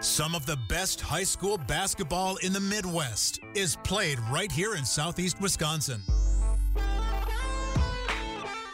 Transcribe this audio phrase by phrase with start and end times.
[0.00, 4.82] Some of the best high school basketball in the Midwest is played right here in
[4.82, 6.00] Southeast Wisconsin.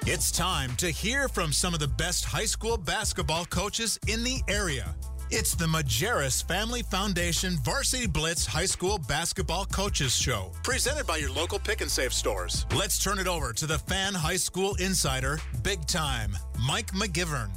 [0.06, 4.40] It's time to hear from some of the best high school basketball coaches in the
[4.46, 4.94] area.
[5.32, 11.32] It's the Majerus Family Foundation Varsity Blitz High School Basketball Coaches Show, presented by your
[11.32, 12.66] local pick and save stores.
[12.72, 17.50] Let's turn it over to the fan high school insider, big time, Mike McGivern.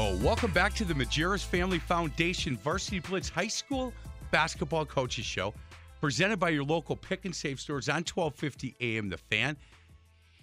[0.00, 3.92] Oh, welcome back to the Majerus Family Foundation Varsity Blitz High School
[4.30, 5.52] Basketball Coaches Show,
[6.00, 9.56] presented by your local pick and save stores on 1250 AM The Fan.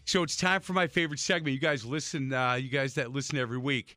[0.03, 1.53] So it's time for my favorite segment.
[1.53, 3.95] You guys listen, uh, you guys that listen every week.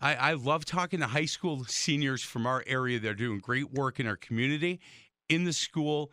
[0.00, 2.98] I, I love talking to high school seniors from our area.
[2.98, 4.80] They're doing great work in our community,
[5.28, 6.10] in the school,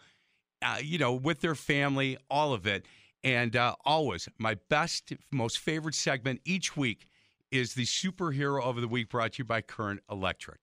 [0.62, 2.86] uh, you know, with their family, all of it.
[3.24, 7.08] And uh, always, my best, most favorite segment each week
[7.54, 10.58] is the superhero of the week brought to you by Current Electric.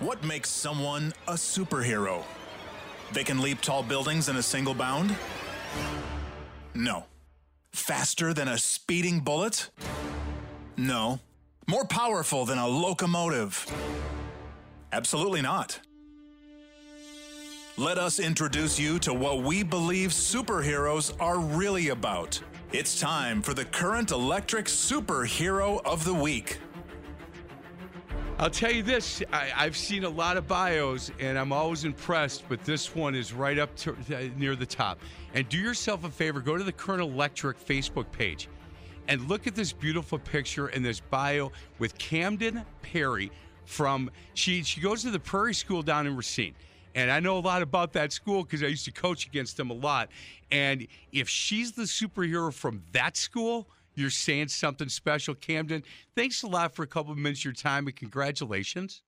[0.00, 2.24] What makes someone a superhero?
[3.12, 5.14] They can leap tall buildings in a single bound?
[6.74, 7.04] No.
[7.70, 9.70] Faster than a speeding bullet?
[10.76, 11.20] No.
[11.68, 13.64] More powerful than a locomotive?
[14.92, 15.78] Absolutely not.
[17.76, 22.40] Let us introduce you to what we believe superheroes are really about.
[22.70, 26.58] It's time for the Current Electric Superhero of the Week.
[28.38, 32.44] I'll tell you this: I, I've seen a lot of bios, and I'm always impressed.
[32.46, 35.00] But this one is right up to, uh, near the top.
[35.32, 38.50] And do yourself a favor: go to the Current Electric Facebook page,
[39.08, 43.32] and look at this beautiful picture and this bio with Camden Perry
[43.64, 44.10] from.
[44.34, 46.54] She she goes to the Prairie School down in Racine.
[46.98, 49.70] And I know a lot about that school because I used to coach against them
[49.70, 50.08] a lot.
[50.50, 55.36] And if she's the superhero from that school, you're saying something special.
[55.36, 55.84] Camden,
[56.16, 59.02] thanks a lot for a couple of minutes of your time and congratulations.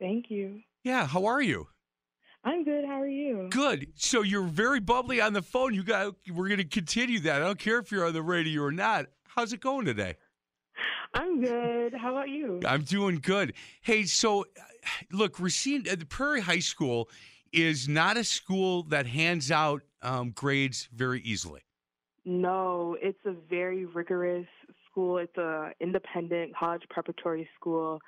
[0.00, 0.62] Thank you.
[0.82, 1.68] Yeah, how are you?
[2.42, 2.86] I'm good.
[2.86, 3.48] How are you?
[3.50, 3.88] Good.
[3.94, 5.74] So you're very bubbly on the phone.
[5.74, 7.42] You got we're going to continue that.
[7.42, 9.08] I don't care if you're on the radio or not.
[9.28, 10.14] How's it going today?
[11.14, 11.94] I'm good.
[11.94, 12.60] How about you?
[12.66, 13.54] I'm doing good.
[13.82, 14.46] Hey, so
[15.10, 17.08] look, Racine, uh, the Prairie High School
[17.52, 21.60] is not a school that hands out um, grades very easily.
[22.24, 24.46] No, it's a very rigorous
[24.90, 25.18] school.
[25.18, 28.00] It's a independent college preparatory school.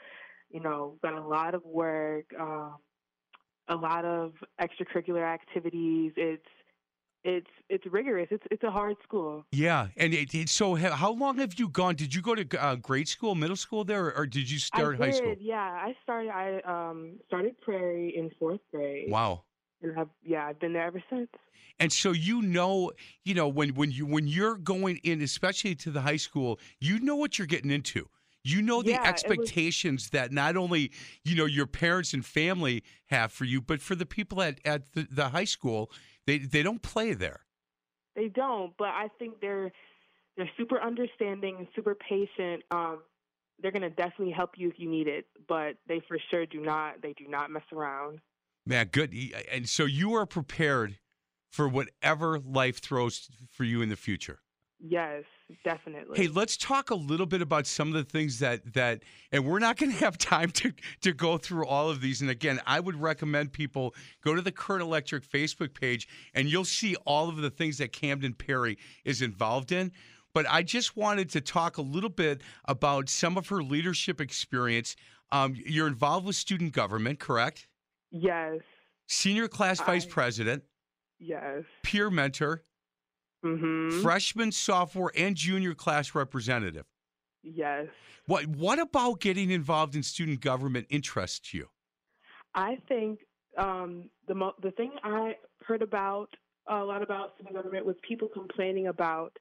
[0.50, 2.76] You know, got a lot of work, um,
[3.68, 6.12] a lot of extracurricular activities.
[6.16, 6.46] It's
[7.24, 8.28] it's it's rigorous.
[8.30, 9.44] It's it's a hard school.
[9.50, 11.94] Yeah, and it, it, so how long have you gone?
[11.96, 14.96] Did you go to uh, grade school, middle school there, or, or did you start
[14.96, 15.36] I high did, school?
[15.40, 16.30] Yeah, I started.
[16.30, 16.60] I
[16.90, 19.10] um started Prairie in fourth grade.
[19.10, 19.42] Wow.
[19.82, 21.28] And I've yeah, I've been there ever since.
[21.80, 22.92] And so you know,
[23.24, 27.00] you know when when you when you're going in, especially to the high school, you
[27.00, 28.08] know what you're getting into.
[28.46, 30.92] You know the Yeah, it was- expectations that not only
[31.24, 34.92] you know your parents and family have for you, but for the people at at
[34.92, 35.90] the, the high school,
[36.26, 37.40] they they don't play there.
[38.16, 39.72] They don't, but I think they're
[40.36, 42.62] they're super understanding super patient.
[42.70, 43.00] Um,
[43.60, 47.02] they're gonna definitely help you if you need it, but they for sure do not.
[47.02, 48.20] They do not mess around.
[48.66, 49.14] Man, good.
[49.52, 50.98] And so you are prepared
[51.50, 54.40] for whatever life throws for you in the future.
[54.86, 55.24] Yes,
[55.64, 56.18] definitely.
[56.18, 59.02] Hey, let's talk a little bit about some of the things that that
[59.32, 62.28] and we're not going to have time to to go through all of these and
[62.28, 66.96] again, I would recommend people go to the Current Electric Facebook page and you'll see
[67.06, 68.76] all of the things that Camden Perry
[69.06, 69.90] is involved in.
[70.34, 74.96] But I just wanted to talk a little bit about some of her leadership experience.
[75.32, 77.68] Um, you're involved with student government, correct?
[78.10, 78.60] yes,
[79.06, 80.62] Senior class vice president,
[81.18, 81.62] yes.
[81.82, 82.62] peer mentor,
[83.44, 84.02] Mhm.
[84.02, 86.86] freshman, sophomore, and junior class representative.
[87.42, 87.88] yes.
[88.26, 91.68] What what about getting involved in student government interests you?
[92.54, 93.20] I think
[93.58, 95.36] um, the mo- the thing I
[95.66, 96.28] heard about
[96.66, 99.36] a lot about student government was people complaining about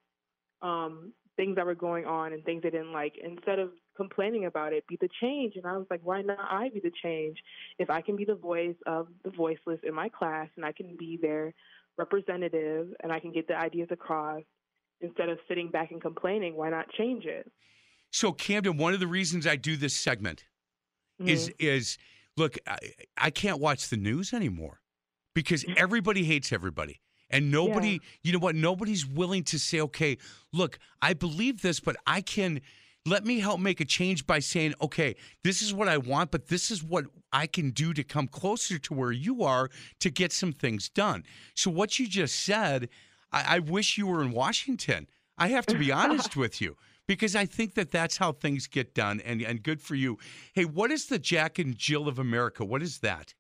[0.62, 3.14] um, things that were going on and things they didn't like.
[3.24, 5.56] Instead of complaining about it, be the change.
[5.56, 7.38] And I was like, why not I be the change?
[7.80, 10.96] If I can be the voice of the voiceless in my class and I can
[10.98, 11.54] be their
[11.98, 14.42] representative and I can get the ideas across
[15.02, 17.52] instead of sitting back and complaining, why not change it?
[18.12, 20.46] So Camden, one of the reasons I do this segment
[21.20, 21.56] is Mhm.
[21.60, 21.98] is
[22.38, 22.78] look, I,
[23.18, 24.82] I can't watch the news anymore
[25.36, 27.00] because everybody hates everybody.
[27.30, 27.98] And nobody, Yeah.
[28.22, 30.18] you know what, nobody's willing to say, okay,
[30.52, 32.62] look, I believe this, but I can
[33.06, 36.48] let me help make a change by saying, okay, this is what I want, but
[36.48, 39.70] this is what I can do to come closer to where you are
[40.00, 41.24] to get some things done.
[41.54, 42.90] So, what you just said,
[43.32, 45.08] I, I wish you were in Washington.
[45.38, 46.78] I have to be honest with you
[47.08, 50.18] because I think that that's how things get done, and, and good for you.
[50.54, 52.64] Hey, what is the Jack and Jill of America?
[52.64, 53.34] What is that?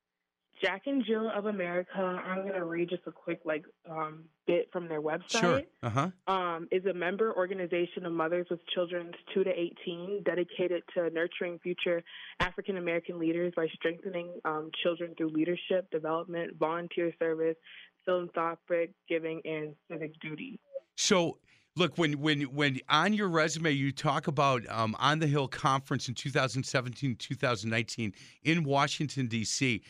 [0.63, 4.69] Jack and Jill of America, I'm going to read just a quick like um, bit
[4.71, 5.41] from their website.
[5.41, 5.61] Sure.
[5.81, 6.09] Uh huh.
[6.27, 11.59] um, is a member organization of mothers with children 2 to 18 dedicated to nurturing
[11.59, 12.01] future
[12.39, 17.57] African American leaders by strengthening um, children through leadership, development, volunteer service,
[18.05, 20.59] philanthropic giving, and civic duty.
[20.95, 21.39] So,
[21.75, 26.07] look when when when on your resume you talk about um, on the Hill conference
[26.07, 28.13] in 2017 2019
[28.43, 29.81] in Washington D.C.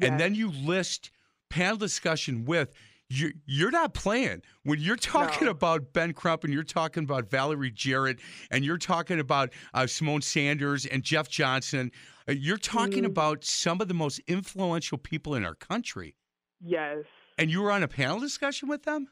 [0.00, 1.10] and then you list
[1.48, 2.72] panel discussion with.
[3.12, 5.50] You're, you're not playing when you're talking No.
[5.50, 8.20] about Ben Crump and you're talking about Valerie Jarrett
[8.52, 11.90] and you're talking about uh, Symone Sanders and Jeff Johnson.
[12.28, 13.06] Uh, you're talking Mhm.
[13.06, 16.14] about some of the most influential people in our country.
[16.60, 16.98] Yes.
[17.36, 19.08] And you were on a panel discussion with them?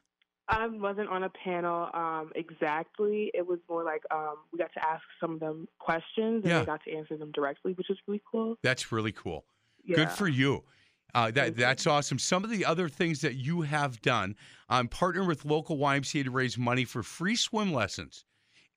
[0.46, 3.32] I wasn't on a panel um, exactly.
[3.34, 6.60] It was more like um, we got to ask some of them questions and Yeah.
[6.60, 8.56] they got to answer them directly, which is really cool.
[8.62, 9.44] That's really cool.
[9.88, 9.96] Yeah.
[9.96, 10.64] Good for you.
[11.14, 12.18] Uh, that that's awesome.
[12.18, 14.36] Some of the other things that you have done,
[14.68, 18.24] um, partner with local YMCA to raise money for free swim lessons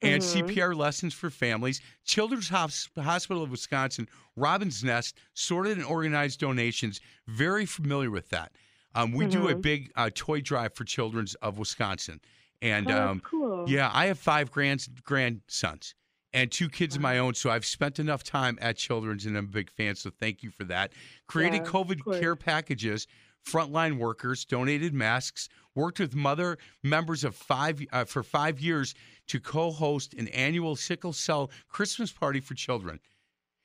[0.01, 0.25] and Mhm.
[0.47, 1.81] CPR lessons for families.
[2.05, 7.01] Children's Hospital of Wisconsin, Robin's Nest, sorted and organized donations.
[7.27, 8.53] Very familiar with that.
[8.95, 9.61] Um, we do a Mhm.
[9.61, 12.21] big uh, toy drive for Children's of Wisconsin,
[12.61, 13.69] and Oh, um, cool.
[13.69, 15.95] yeah, I have five grand grandsons
[16.33, 19.45] and two kids of my own, so I've spent enough time at Children's, and I'm
[19.45, 19.95] a big fan.
[19.95, 20.93] So thank you for that.
[21.27, 23.07] Created Yeah, COVID care packages,
[23.45, 28.93] frontline workers, donated masks, worked with mother members of five uh, for five years
[29.27, 32.99] to co-host an annual sickle cell Christmas party for children.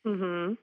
[0.07, 0.55] Mm-hmm.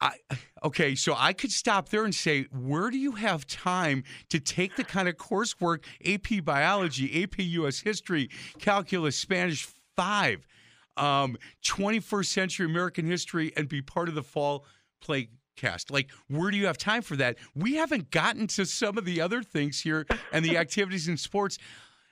[0.00, 0.16] I
[0.64, 4.74] okay, so I could stop there and say, where do you have time to take
[4.76, 8.28] the kind of coursework AP biology, AP US history,
[8.58, 10.46] calculus, Spanish five,
[10.96, 14.64] um, 21st century American history, and be part of the fall
[15.00, 15.90] play cast?
[15.90, 17.36] Like, where do you have time for that?
[17.54, 21.58] We haven't gotten to some of the other things here and the activities in sports.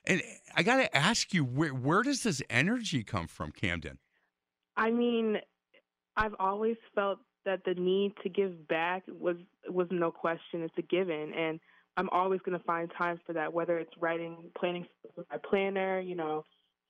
[0.06, 0.22] And
[0.56, 3.98] I got to ask you, where where does this energy come from, Camden?
[4.76, 5.36] I mean,
[6.16, 9.36] I've always felt that the need to give back was
[9.68, 10.62] was no question.
[10.62, 11.60] It's a given, and
[11.96, 13.52] I'm always going to find time for that.
[13.52, 14.86] Whether it's writing, planning
[15.30, 16.44] my planner, you know,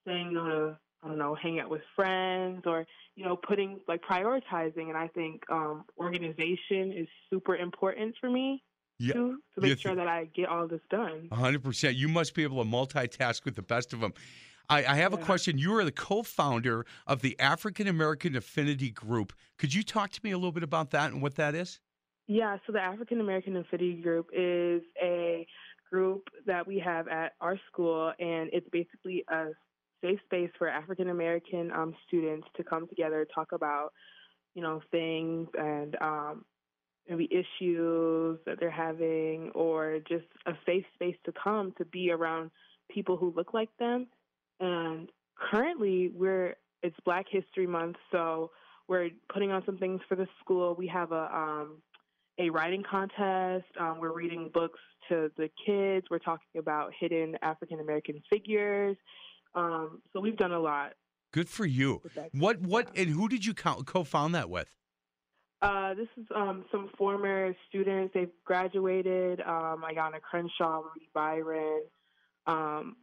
[0.07, 4.03] saying no to I don't know, hang out with friends, or you know, putting like
[4.03, 4.89] prioritizing.
[4.89, 8.63] And I think um, organization is super important for me
[8.99, 9.15] Yeah.
[9.15, 11.29] too, to You make sure that I get all this done.
[11.33, 11.97] hundred percent.
[11.97, 14.13] You must be able to multitask with the best of them.
[14.69, 15.59] I, I have a question.
[15.59, 19.33] You are the co-founder of the African American Affinity Group.
[19.59, 21.81] Could you talk to me a little bit about that and what that is?
[22.29, 25.45] Yeah, so the African American Affinity Group is a
[25.91, 29.47] group that we have at our school, and it's basically a
[30.03, 33.93] safe space for African American um, students to come together, talk about,
[34.55, 36.45] you know, things and um,
[37.09, 42.51] maybe issues that they're having, or just a safe space to come to be around
[42.91, 44.07] people who look like them.
[44.61, 45.09] And
[45.51, 48.51] currently, we're it's Black History Month, so
[48.89, 50.75] we're putting on some things for the school.
[50.77, 51.83] We have a um,
[52.39, 53.67] a writing contest.
[53.79, 56.07] Um, we're reading books to the kids.
[56.11, 58.97] We're talking about hidden African American figures.
[59.55, 60.93] Um, so we've done a lot.
[61.33, 62.03] Good for you.
[62.33, 64.69] What what and who did you co- co-found that with?
[65.63, 68.13] Uh, this is um, some former students.
[68.15, 69.41] They've graduated.
[69.41, 71.83] Um, Ayana Crenshaw, Rudy Byron.
[72.47, 72.97] Um,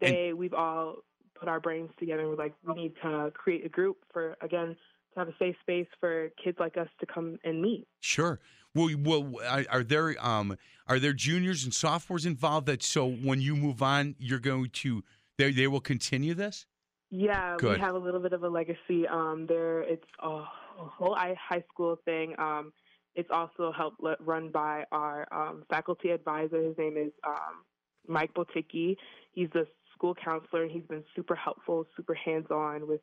[0.00, 0.96] they, we've all
[1.38, 2.28] put our brains together.
[2.28, 4.76] We're like, we need to create a group for again
[5.14, 7.86] to have a safe space for kids like us to come and meet.
[8.00, 8.40] Sure.
[8.74, 9.32] Well, well,
[9.68, 12.66] are there um are there juniors and sophomores involved?
[12.66, 15.02] That so when you move on, you're going to
[15.40, 16.66] they they will continue this.
[17.10, 17.78] Yeah, Good.
[17.78, 19.06] we have a little bit of a legacy.
[19.10, 22.34] Um, there, it's a, a whole high school thing.
[22.38, 22.72] Um,
[23.16, 26.62] it's also helped run by our um, faculty advisor.
[26.62, 27.64] His name is um,
[28.06, 28.96] Mike Boticki.
[29.32, 33.00] He's the school counselor, and he's been super helpful, super hands-on with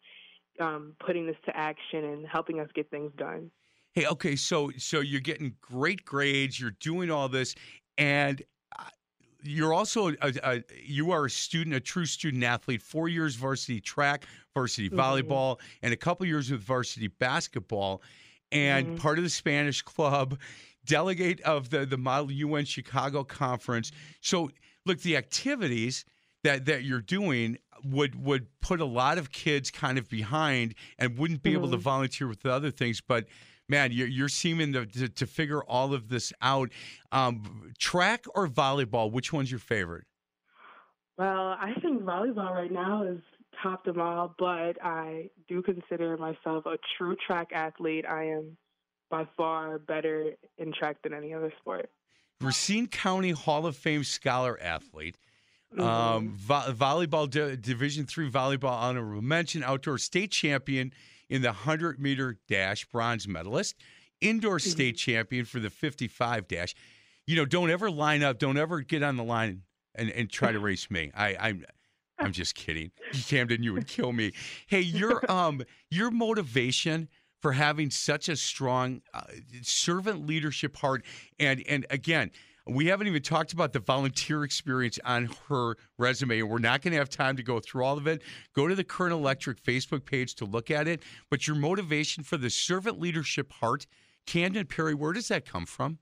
[0.62, 3.52] um, putting this to action and helping us get things done.
[3.94, 7.56] Hey, okay, so so you're getting great grades, you're doing all this,
[7.98, 8.42] and
[9.44, 12.82] you're also a, a, you are a student, a true student athlete.
[12.82, 14.98] Four years varsity track, varsity Mhm.
[14.98, 18.02] volleyball, and a couple years with varsity basketball,
[18.52, 18.98] and Mhm.
[18.98, 20.40] part of the Spanish club,
[20.86, 23.92] delegate of the the Model UN Chicago Conference.
[24.22, 24.50] So,
[24.86, 26.06] look, the activities
[26.44, 31.18] that that you're doing would would put a lot of kids kind of behind and
[31.18, 31.82] wouldn't be able to Mhm.
[31.82, 33.28] volunteer with the other things, but
[33.70, 36.70] man, you're, you're seeming to, to, to figure all of this out.
[37.12, 40.06] Um, track or volleyball, which one's your favorite?
[41.18, 43.20] Well, I think volleyball right now is
[43.64, 48.06] top them all, but I do consider myself a true track athlete.
[48.08, 48.58] I am
[49.10, 51.90] by far better in track than any other sport.
[52.40, 55.18] Racine County Hall of Fame scholar athlete.
[55.78, 60.94] Um, vo- volleyball di- Division three volleyball honorable mention, outdoor state champion
[61.30, 63.76] in the hundred meter dash, bronze medalist,
[64.22, 66.76] indoor state champion for the fifty five dash.
[67.26, 69.64] You know, don't ever line up, don't ever get on the line
[69.96, 71.12] and, and try to race me.
[71.16, 71.66] I, I'm
[72.20, 72.92] I'm just kidding,
[73.28, 73.64] Camden.
[73.64, 74.34] You would kill me.
[74.68, 77.10] Hey, your um your motivation
[77.42, 79.22] for having such a strong uh,
[79.62, 81.04] servant leadership heart,
[81.40, 82.32] and and again,
[82.70, 86.92] we haven't even talked about the volunteer experience on her resume, and we're not going
[86.92, 88.22] to have time to go through all of it.
[88.54, 91.02] Go to the Current Electric Facebook page to look at it.
[91.30, 93.88] But your motivation for the servant leadership heart,
[94.26, 96.00] Camden Perry, where does that come from?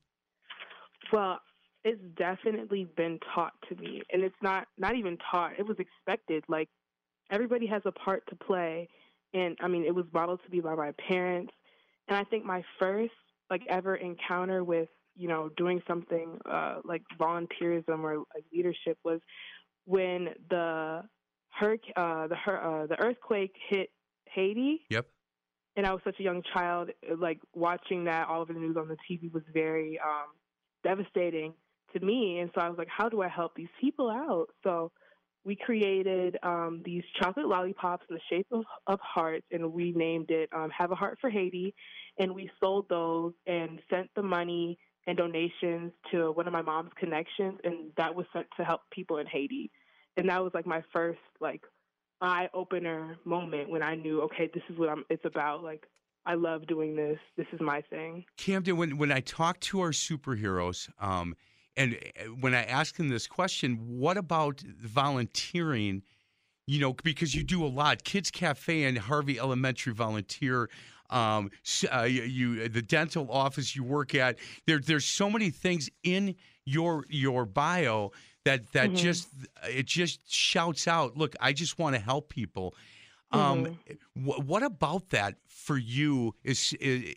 [1.11, 1.39] Well,
[1.83, 5.51] it's definitely been taught to me, and it's not not even taught.
[5.59, 6.43] It was expected.
[6.47, 6.67] Like
[7.29, 8.89] everybody has a part to play,
[9.33, 11.53] and I mean, it was modeled to me by my parents.
[12.07, 13.13] And I think my first
[13.51, 19.19] like ever encounter with you know doing something uh, like volunteerism or like leadership was
[19.85, 21.03] when the
[21.49, 23.89] hurricane, uh, the uh, the earthquake hit
[24.33, 25.05] Haiti Yep.
[25.75, 28.87] and I was such a young child, like watching that all over the news on
[28.87, 30.33] the TV was very um,
[30.83, 31.53] devastating
[31.93, 32.39] to me.
[32.39, 34.47] And so I was like, how do I help these people out?
[34.63, 34.91] So
[35.45, 40.31] we created um, these chocolate lollipops in the shape of, of hearts, and we named
[40.31, 41.73] it um, Have a Heart for Haiti.
[42.17, 46.91] And we sold those and sent the money and donations to one of my mom's
[46.97, 49.71] connections, and that was sent to help people in Haiti.
[50.17, 51.61] And that was like my first like
[52.21, 55.63] eye opener moment when I knew, okay, this is what I'm, it's about.
[55.63, 55.83] Like,
[56.25, 57.19] I love doing this.
[57.37, 58.25] This is my thing.
[58.37, 61.35] Camden, when when I talk to our superheroes, um,
[61.77, 66.01] and uh, when I ask them this question, what about volunteering?
[66.67, 68.03] You know, because you do a lot.
[68.03, 70.67] Kids Cafe and Harvey Elementary volunteer.
[71.09, 71.51] Um,
[71.93, 74.37] uh, you, you the dental office you work at.
[74.65, 76.35] There, there's so many things in
[76.65, 78.11] your your bio
[78.43, 78.95] that that Mhm.
[78.95, 79.29] just
[79.69, 81.17] it just shouts out.
[81.17, 82.75] Look, I just want to help people.
[83.31, 83.67] Um,
[84.13, 87.13] wh- what about that for you is, is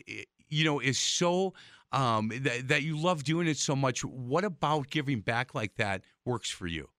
[0.49, 1.53] you know is so
[1.91, 4.03] um, that, that you love doing it so much?
[4.03, 6.89] What about giving back like that works for you?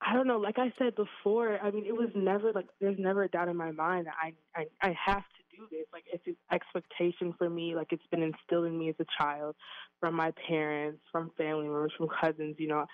[0.00, 0.38] I don't know.
[0.38, 3.56] Like I said before, I mean, it was never like there's never a doubt in
[3.56, 5.86] my mind that I I, I have to do this.
[5.92, 7.74] Like it's an expectation for me.
[7.74, 9.54] Like it's been instilled in me as a child
[9.98, 12.56] from my parents, from family members, from cousins.
[12.58, 12.86] You know,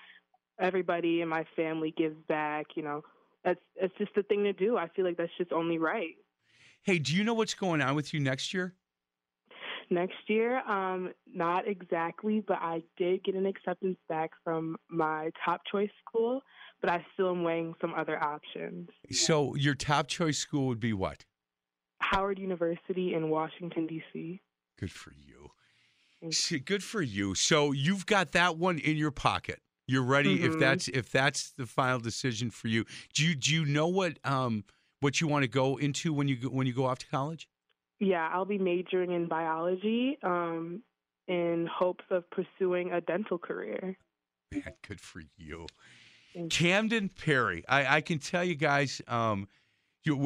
[0.59, 2.67] everybody in my family gives back.
[2.75, 3.01] You know,
[3.43, 4.77] that's it's just the thing to do.
[4.77, 6.15] I feel like that's just only right.
[6.83, 8.75] Hey, do you know what's going on with you next year?
[9.89, 15.61] Next year, um, not exactly, but I did get an acceptance back from my top
[15.71, 16.41] choice school,
[16.81, 18.89] but I still am weighing some other options.
[19.11, 21.23] So your top choice school would be what?
[21.99, 24.41] Howard University in Washington, D.C.
[24.79, 25.51] Good for you.
[26.65, 27.35] Good for you.
[27.35, 29.59] So you've got that one in your pocket.
[29.87, 30.59] You're ready if Mhm.
[30.59, 32.85] that's if that's the final decision for you.
[33.13, 34.65] Do you do you know what um
[34.99, 37.47] what you want to go into when you go, when you go off to college?
[37.99, 40.81] Yeah, I'll be majoring in biology um,
[41.27, 43.97] in hopes of pursuing a dental career.
[44.51, 45.67] Man, good for you.
[46.49, 47.63] Camden Perry.
[47.67, 49.47] I, I can tell you guys, um,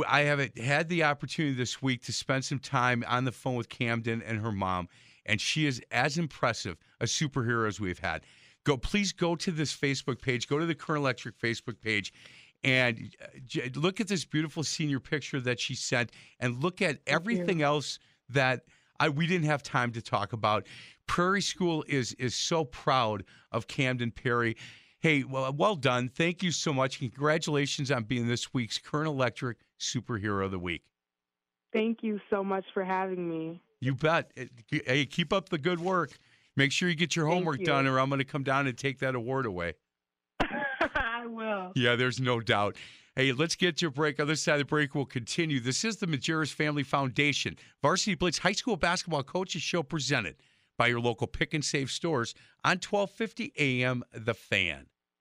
[0.08, 3.70] I have had the opportunity this week to spend some time on the phone with
[3.70, 4.88] Camden and her mom,
[5.26, 8.24] and she is as impressive a superhero as we've had.
[8.64, 10.48] Go, please go to this Facebook page.
[10.48, 12.14] Go to the Current Electric Facebook page,
[12.64, 17.62] and uh, look at this beautiful senior picture that she sent, and look at everything
[17.62, 17.98] else
[18.30, 18.62] that
[19.00, 20.68] I, we didn't have time to talk about.
[21.08, 24.56] Prairie School is is so proud of Camden Perry.
[25.00, 26.10] Hey, well, well done.
[26.10, 27.00] Thank you so much.
[27.00, 30.84] Congratulations on being this week's Current Electric Superhero of the Week.
[31.74, 33.62] Thank you so much for having me.
[33.80, 34.32] You bet.
[34.70, 36.12] Hey, keep up the good work.
[36.56, 37.66] Make sure you get your homework you.
[37.66, 39.74] done, or I'm going to come down and take that award away.
[40.42, 41.72] I will.
[41.76, 42.76] Yeah, there's no doubt.
[43.16, 44.20] Hey, let's get to a break.
[44.20, 45.60] Other side of the break will continue.
[45.60, 50.36] This is the Majerus Family Foundation Varsity Blitz High School Basketball Coaches Show presented
[50.78, 52.34] by your local pick and save stores
[52.64, 54.88] on 1250 AM The Fan.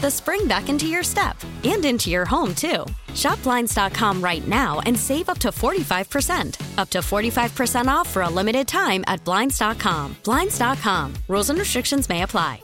[0.00, 2.84] the spring back into your step and into your home, too.
[3.14, 6.78] Shop Blinds.com right now and save up to 45%.
[6.78, 10.16] Up to 45% off for a limited time at Blinds.com.
[10.24, 11.14] Blinds.com.
[11.28, 12.60] Rules and restrictions may apply.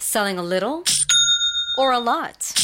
[0.00, 0.84] Selling a little
[1.76, 2.54] or a lot?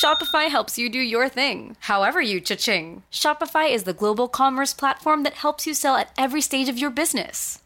[0.00, 3.02] Shopify helps you do your thing, however you cha-ching.
[3.10, 6.90] Shopify is the global commerce platform that helps you sell at every stage of your
[6.90, 7.58] business.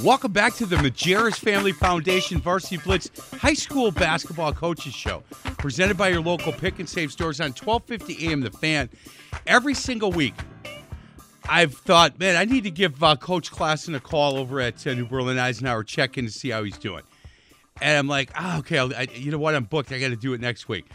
[0.00, 5.22] Welcome back to the Majerus Family Foundation Varsity Blitz High School Basketball Coaches Show,
[5.58, 8.88] presented by your local pick and save stores on 1250 AM The Fan.
[9.46, 10.34] Every single week,
[11.46, 14.94] I've thought, man, I need to give uh, Coach Klassen a call over at uh,
[14.94, 17.02] New Berlin Eisenhower, check in to see how he's doing.
[17.82, 19.54] And I'm like, oh, okay, I, you know what?
[19.54, 19.92] I'm booked.
[19.92, 20.86] I got to do it next week.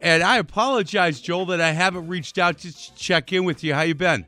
[0.00, 3.74] And I apologize, Joel, that I haven't reached out to check in with you.
[3.74, 4.26] How you been?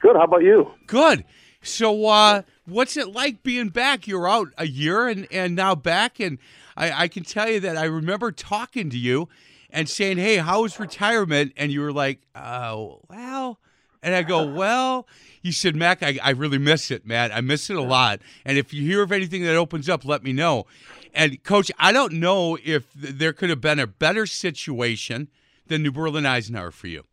[0.00, 0.14] Good.
[0.14, 0.70] How about you?
[0.86, 1.24] Good.
[1.62, 4.06] So, uh, what's it like being back?
[4.06, 6.20] You're out a year and, and now back.
[6.20, 6.38] And
[6.76, 9.28] I, I can tell you that I remember talking to you
[9.70, 11.52] and saying, hey, how was retirement?
[11.56, 13.58] And you were like, oh, well,
[14.02, 15.06] And I go, well,
[15.42, 17.32] you said, Mac, I, I really miss it, man.
[17.32, 18.20] I miss it a lot.
[18.44, 20.66] And if you hear of anything that opens up, let me know.
[21.12, 25.28] And coach, I don't know if there could have been a better situation
[25.66, 27.04] than New Berlin Eisenhower for you.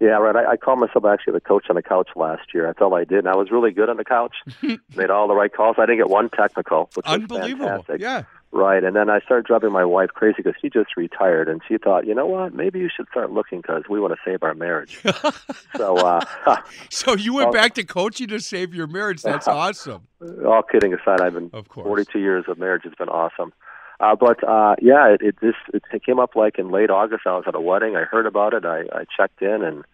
[0.00, 0.34] Yeah, right.
[0.36, 2.68] I, I called myself actually the coach on the couch last year.
[2.68, 4.34] I felt I did, and I was really good on the couch.
[4.96, 5.76] Made all the right calls.
[5.78, 7.66] I didn't get one technical, which was Unbelievable.
[7.66, 8.00] fantastic.
[8.00, 8.24] Yeah.
[8.50, 11.76] Right, and then I started driving my wife crazy because she just retired, and she
[11.76, 14.54] thought, you know what, maybe you should start looking because we want to save our
[14.54, 15.00] marriage.
[15.76, 16.20] so, uh,
[16.90, 19.22] So you went back to coaching to save your marriage.
[19.22, 20.06] That's awesome.
[20.46, 21.84] all kidding aside, I've been Of course.
[21.86, 22.82] 42 years of marriage.
[22.84, 23.52] It's been awesome.
[24.00, 27.22] Uh, but uh, yeah, it, it this it came up like in late August.
[27.26, 27.96] I was at a wedding.
[27.96, 28.64] I heard about it.
[28.64, 29.84] I, I checked in, and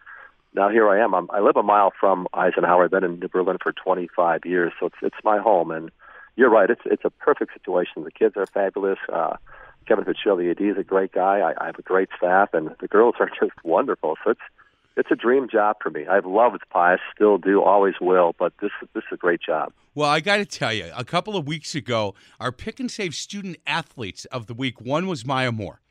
[0.53, 1.13] now here I am.
[1.13, 2.85] I'm, I live a mile from Eisenhower.
[2.85, 5.71] I've been in New Berlin for 25 years, so it's it's my home.
[5.71, 5.91] And
[6.35, 6.69] you're right.
[6.69, 8.03] It's it's a perfect situation.
[8.03, 8.99] The kids are fabulous.
[9.11, 9.37] Uh,
[9.87, 11.39] Kevin Fitzgerald, the AD, is a great guy.
[11.39, 14.15] I, I have a great staff, and the girls are just wonderful.
[14.23, 14.41] So it's
[14.97, 16.05] it's a dream job for me.
[16.07, 18.35] I've loved Pius, still do, always will.
[18.37, 19.73] But this this is a great job.
[19.93, 23.13] Well, I got to tell you, a couple of weeks ago, our pick and save
[23.13, 25.81] student athletes of the week, one was Maya Moore.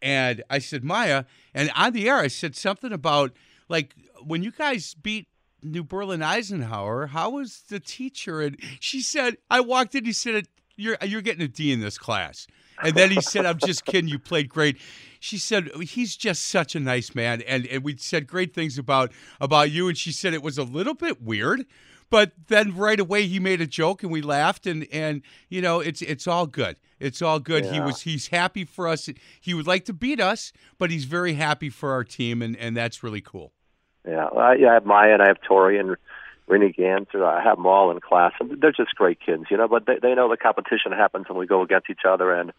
[0.00, 1.24] And I said, Maya,
[1.54, 3.32] and on the air, I said something about
[3.68, 5.28] like when you guys beat
[5.62, 8.40] New Berlin Eisenhower, how was the teacher?
[8.40, 11.98] And she said, I walked in, he said, You're you're getting a D in this
[11.98, 12.46] class.
[12.82, 14.78] And then he said, I'm just kidding, you played great.
[15.20, 17.42] She said, He's just such a nice man.
[17.42, 19.88] And and we said great things about about you.
[19.88, 21.64] And she said it was a little bit weird.
[22.10, 25.80] But then right away he made a joke and we laughed and and you know
[25.80, 26.76] it's it's all good.
[27.00, 27.64] It's all good.
[27.64, 29.08] He was he's happy for us.
[29.40, 32.76] He would like to beat us, but he's very happy for our team and and
[32.76, 33.52] that's really cool.
[34.06, 35.96] Yeah, I, yeah, I have Maya and I have Tori and
[36.46, 37.24] Renee Ganser.
[37.24, 39.68] I have them all in class, and they're just great kids, you know.
[39.68, 42.50] But they, they know the competition happens when we go against each other, and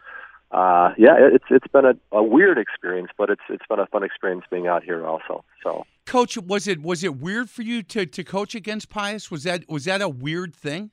[0.52, 4.04] uh, yeah, it's it's been a, a weird experience, but it's it's been a fun
[4.04, 5.43] experience being out here also.
[5.62, 9.30] So Coach, was it was it weird for you to to coach against Pius?
[9.30, 10.91] Was that was that a weird thing?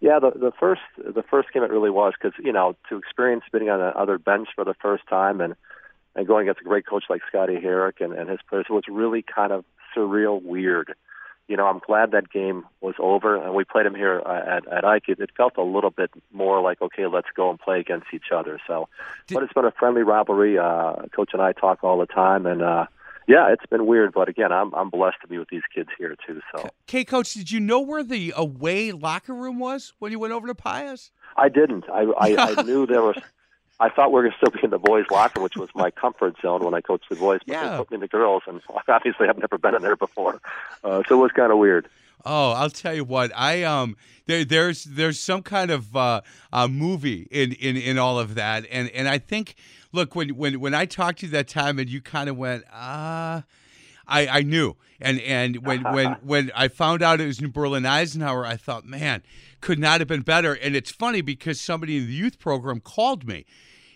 [0.00, 3.44] yeah, the the first the first game it really was because you know to experience
[3.52, 5.54] being on the other bench for the first time and
[6.14, 9.22] and going against a great coach like Scotty Herrick and, and his players was really
[9.22, 9.64] kind of
[9.96, 10.94] surreal, weird.
[11.48, 14.68] You know, I'm glad that game was over and we played them here uh, at
[14.68, 15.04] at Ike.
[15.08, 18.30] It, it felt a little bit more like okay, let's go and play against each
[18.34, 18.60] other.
[18.66, 18.88] So,
[19.26, 20.58] Did- but it's been a friendly rivalry.
[20.58, 22.86] Uh, coach and I talk all the time, and uh,
[23.26, 24.12] yeah, it's been weird.
[24.12, 26.40] But again, I'm I'm blessed to be with these kids here too.
[26.54, 26.68] So.
[26.88, 30.46] Okay, Coach, did you know where the away locker room was when you went over
[30.46, 31.12] to Pius?
[31.36, 31.84] I didn't.
[31.90, 33.16] I I, I knew there was.
[33.80, 35.90] I thought we were going to still be in the boys' locker, which was my
[35.90, 37.40] comfort zone when I coached the boys.
[37.46, 37.70] But Yeah.
[37.70, 40.40] they put me in the girls, and obviously I've never been in there before,
[40.82, 41.88] uh, so it was kind of weird.
[42.24, 43.30] Oh, I'll tell you what.
[43.34, 46.20] I um there there's there's some kind of uh,
[46.52, 49.54] uh movie in, in in all of that, and and I think
[49.92, 52.64] look when when when I talked to you that time, and you kind of went
[52.72, 53.44] ah.
[54.08, 57.86] I, I knew, and and when when when I found out it was New Berlin
[57.86, 59.22] Eisenhower, I thought, man,
[59.60, 60.54] could not have been better.
[60.54, 63.44] And it's funny because somebody in the youth program called me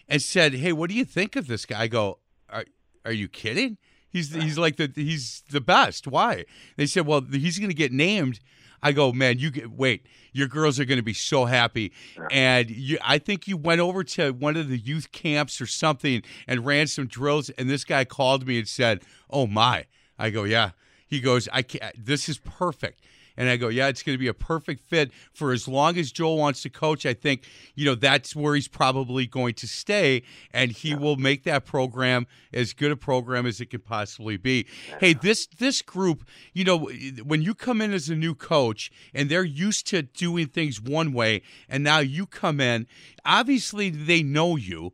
[0.09, 2.19] and said, "Hey, what do you think of this guy?" I go,
[2.51, 2.65] "Are
[3.05, 3.79] are you kidding?
[4.09, 6.07] He's he's like the he's the best.
[6.07, 6.45] Why?"
[6.77, 8.41] They said, "Well, he's going to get named."
[8.85, 10.07] I go, "Man, you get wait.
[10.33, 11.93] Your girls are going to be so happy."
[12.31, 16.23] And you, I think you went over to one of the youth camps or something
[16.47, 17.49] and ran some drills.
[17.51, 19.87] And this guy called me and said, "Oh my."
[20.23, 20.71] I go, "Yeah."
[21.07, 21.95] He goes, "I can't.
[21.99, 23.01] This is perfect."
[23.37, 26.13] And I go, yeah, it's going to be a perfect fit for as long as
[26.13, 27.07] Joel wants to coach.
[27.07, 31.45] I think, you know, that's where he's probably going to stay, and he will make
[31.45, 34.67] that program as good a program as it can possibly be.
[35.01, 36.91] Hey, this this group, you know,
[37.25, 41.13] when you come in as a new coach and they're used to doing things one
[41.13, 42.87] way, and now you come in,
[43.25, 44.93] obviously they know you.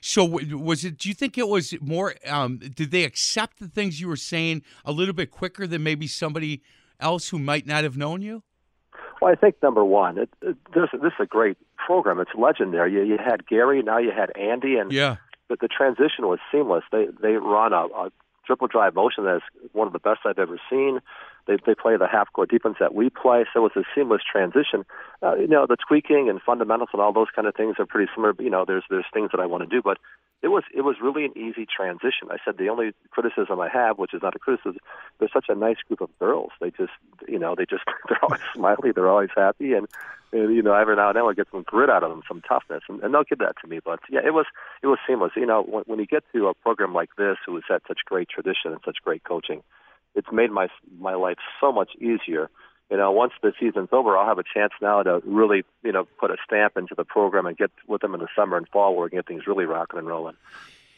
[0.00, 0.98] So was it?
[0.98, 2.14] Do you think it was more?
[2.26, 6.06] Um, did they accept the things you were saying a little bit quicker than maybe
[6.06, 6.62] somebody
[7.00, 8.42] else who might not have known you?
[9.20, 12.20] Well, I think number one, it, it, this this is a great program.
[12.20, 12.92] It's legendary.
[12.92, 15.16] You, you had Gary, now you had Andy, and Yeah.
[15.48, 16.84] the, the transition was seamless.
[16.92, 18.10] They they run a, a
[18.46, 21.00] triple drive motion that is one of the best I've ever seen.
[21.48, 24.84] They they play the half court defense that we play, so it's a seamless transition.
[25.22, 28.10] Uh, you know, the tweaking and fundamentals and all those kind of things are pretty
[28.14, 28.34] similar.
[28.38, 29.96] You know, there's there's things that I want to do, but
[30.42, 32.28] it was it was really an easy transition.
[32.30, 34.76] I said the only criticism I have, which is not a criticism,
[35.18, 36.50] they're such a nice group of girls.
[36.60, 36.92] They just
[37.26, 39.88] you know they just they're always smiley, they're always happy, and,
[40.32, 42.42] and you know every now and then we get some grit out of them, some
[42.42, 43.80] toughness, and, and they'll give that to me.
[43.82, 44.46] But yeah, it was
[44.82, 45.32] it was seamless.
[45.34, 48.00] You know, when, when you get to a program like this, who has had such
[48.04, 49.62] great tradition and such great coaching,
[50.14, 50.68] it's made my
[50.98, 52.50] my life so much easier.
[52.90, 56.06] You know, once the season's over, I'll have a chance now to really, you know,
[56.18, 58.96] put a stamp into the program and get with them in the summer and fall
[58.96, 60.36] where we can get things really rocking and rolling.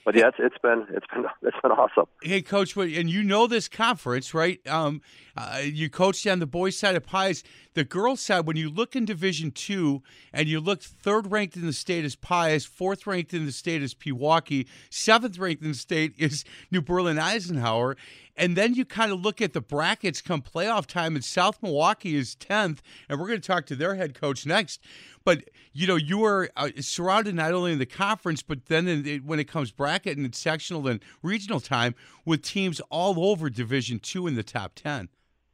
[0.05, 2.07] but yeah, it's, it's been it's been it's been awesome.
[2.23, 4.65] Hey, coach, and you know this conference, right?
[4.69, 5.03] Um,
[5.37, 7.43] uh, you coached on the boys' side of Pius.
[7.75, 11.67] The girls' side, when you look in Division Two, and you look third ranked in
[11.67, 15.75] the state is Pius, fourth ranked in the state is Pewaukee, seventh ranked in the
[15.75, 17.97] state is New Berlin Eisenhower,
[18.41, 22.17] and then you kind of look at the brackets come playoff time, and South Milwaukee
[22.17, 24.81] is tenth, and we're going to talk to their head coach next.
[25.25, 29.19] But you know, you are uh, surrounded not only in the conference, but then in,
[29.27, 34.27] when it comes bracket and sectional and regional time with teams all over Division Two
[34.27, 35.11] in the top ten.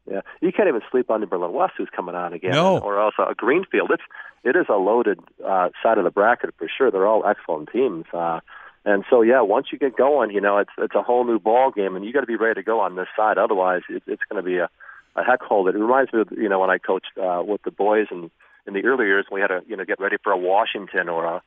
[0.09, 2.79] Yeah, you can't even sleep on the Berlin West, who's coming on again, no.
[2.79, 3.91] or else a Greenfield.
[3.91, 4.05] It's
[4.45, 6.93] it is a loaded uh, side of the bracket for sure.
[6.93, 8.39] They're all excellent teams, uh,
[8.87, 11.73] and so yeah, once you get going, you know it's it's a whole new ball
[11.73, 13.37] game, and you got to be ready to go on this side.
[13.37, 14.71] Otherwise, it, it's going to be a
[15.17, 15.69] a heck hold.
[15.69, 18.31] It reminds me of you know when I coached uh, with the boys and
[18.67, 21.25] in the early years we had to you know get ready for a Washington or
[21.25, 21.43] a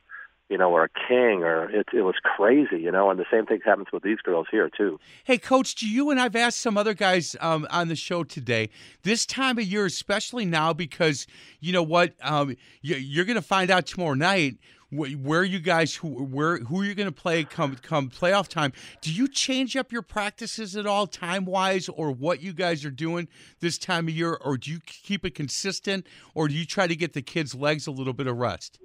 [0.50, 3.08] you know, or a king, or it, it was crazy, you know.
[3.08, 4.98] And the same thing happens with these girls here too.
[5.22, 8.68] Hey, Coach, do you and I've asked some other guys um, on the show today.
[9.04, 11.28] This time of year, especially now, because
[11.60, 14.56] you know what, um, you, are going to find out tomorrow night
[14.90, 18.72] where you guys who where who you're going to play come come playoff time.
[19.00, 22.90] Do you change up your practices at all time wise, or what you guys are
[22.90, 23.28] doing
[23.60, 26.96] this time of year, or do you keep it consistent, or do you try to
[26.96, 28.78] get the kids' legs a little bit of rest?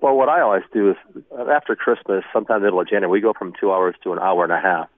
[0.00, 0.96] Well, what I always do is
[1.50, 4.52] after Christmas, sometime middle of January, we go from two hours to an hour and
[4.52, 4.88] a half,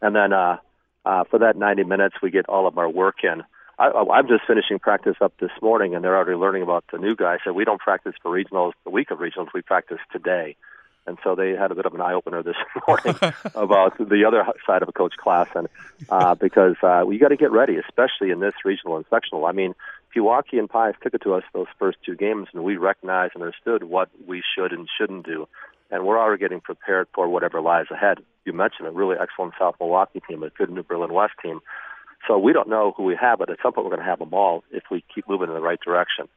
[0.00, 0.58] and then uh,
[1.04, 3.42] uh, for that 90 minutes, we get all of our work in.
[3.78, 7.16] I, I'm just finishing practice up this morning, and they're already learning about the new
[7.16, 7.38] guy.
[7.44, 9.48] So we don't practice for regionals the week of regionals.
[9.52, 10.56] We practice today,
[11.06, 12.56] and so they had a bit of an eye opener this
[12.86, 13.16] morning
[13.54, 15.68] about the other side of a coach class, and
[16.08, 19.44] uh, because uh, we got to get ready, especially in this regional and sectional.
[19.44, 19.74] I mean,
[20.14, 23.42] Pewaukee and Pius took it to us those first two games, and we recognized and
[23.42, 25.48] understood what we should and shouldn't do.
[25.90, 28.18] And we're already getting prepared for whatever lies ahead.
[28.44, 31.60] You mentioned a really excellent South Milwaukee team, a good New Berlin West team.
[32.26, 34.18] So we don't know who we have, but at some point we're going to have
[34.18, 36.28] them all if we keep moving in the right direction.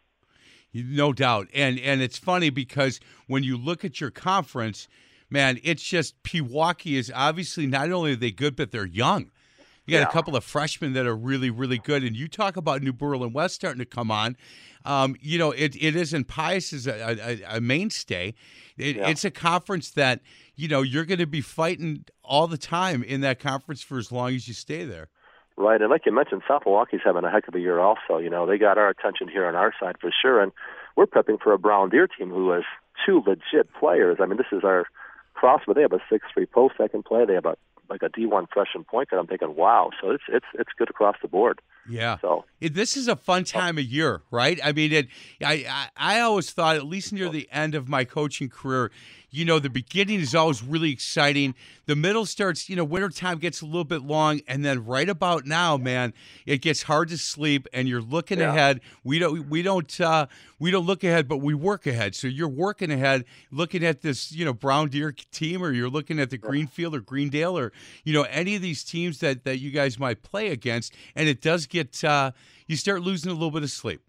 [0.73, 1.47] No doubt.
[1.54, 4.88] And and it's funny because when you look at your conference,
[5.30, 9.32] man, it's just Pewaukee is obviously not only are they good, but they're young.
[9.86, 10.10] You got yeah.
[10.10, 12.04] a couple of freshmen that are really, really good.
[12.04, 14.36] And you talk about New Berlin West starting to come on.
[14.84, 17.17] Um, you know, it, it isn't Pius is a,
[17.50, 18.34] a, a mainstay.
[18.78, 19.08] It, yeah.
[19.08, 20.19] It's a conference that,
[20.56, 24.12] you know, you're going to be fighting all the time in that conference for as
[24.12, 25.08] long as you stay there.
[25.60, 28.20] Right, and like you mentioned, South Milwaukee's having a heck of a year also.
[28.20, 30.52] You know, they got our attention here on our side for sure, and
[30.96, 32.63] we're prepping for a Brown Deer team who has
[33.04, 34.17] two legit players.
[34.22, 34.86] I mean, this is our
[35.36, 35.74] crossover.
[35.74, 37.26] They have a six-three post second play.
[37.26, 37.58] They have a
[37.89, 39.20] like a D1 freshman point guard.
[39.20, 39.89] I'm thinking, wow.
[40.00, 41.60] So it's it's it's good across the board.
[41.89, 42.17] Yeah.
[42.19, 44.60] So it, this is a fun time of year, right?
[44.63, 45.08] I mean, it.
[45.43, 45.65] I,
[45.97, 48.91] I I always thought, at least near the end of my coaching career,
[49.30, 51.54] you know, the beginning is always really exciting.
[51.86, 55.45] The middle starts, you know, wintertime gets a little bit long, and then right about
[55.45, 56.13] now, man,
[56.45, 58.50] it gets hard to sleep, and you're looking yeah.
[58.50, 58.82] ahead.
[59.04, 60.26] We don't we don't uh,
[60.60, 62.15] we don't look ahead, but we work ahead.
[62.15, 66.19] So you're working ahead, looking at this, you know, Brown Deer team, or you're looking
[66.19, 67.71] at the Greenfield or Greendale, or
[68.04, 71.41] you know, any of these teams that that you guys might play against, and it
[71.41, 72.32] does get uh,
[72.68, 74.02] you start losing a little bit of sleep.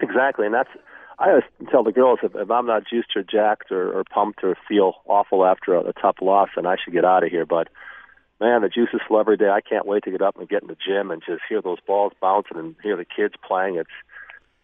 [0.00, 0.70] Exactly, and that's
[1.18, 4.42] I always tell the girls if, if I'm not juiced or jacked or, or pumped
[4.42, 7.46] or feel awful after a, a tough loss, then I should get out of here.
[7.46, 7.68] But
[8.40, 9.48] man, the juice is full every day.
[9.48, 11.78] I can't wait to get up and get in the gym and just hear those
[11.86, 13.76] balls bouncing and hear the kids playing.
[13.76, 13.90] It's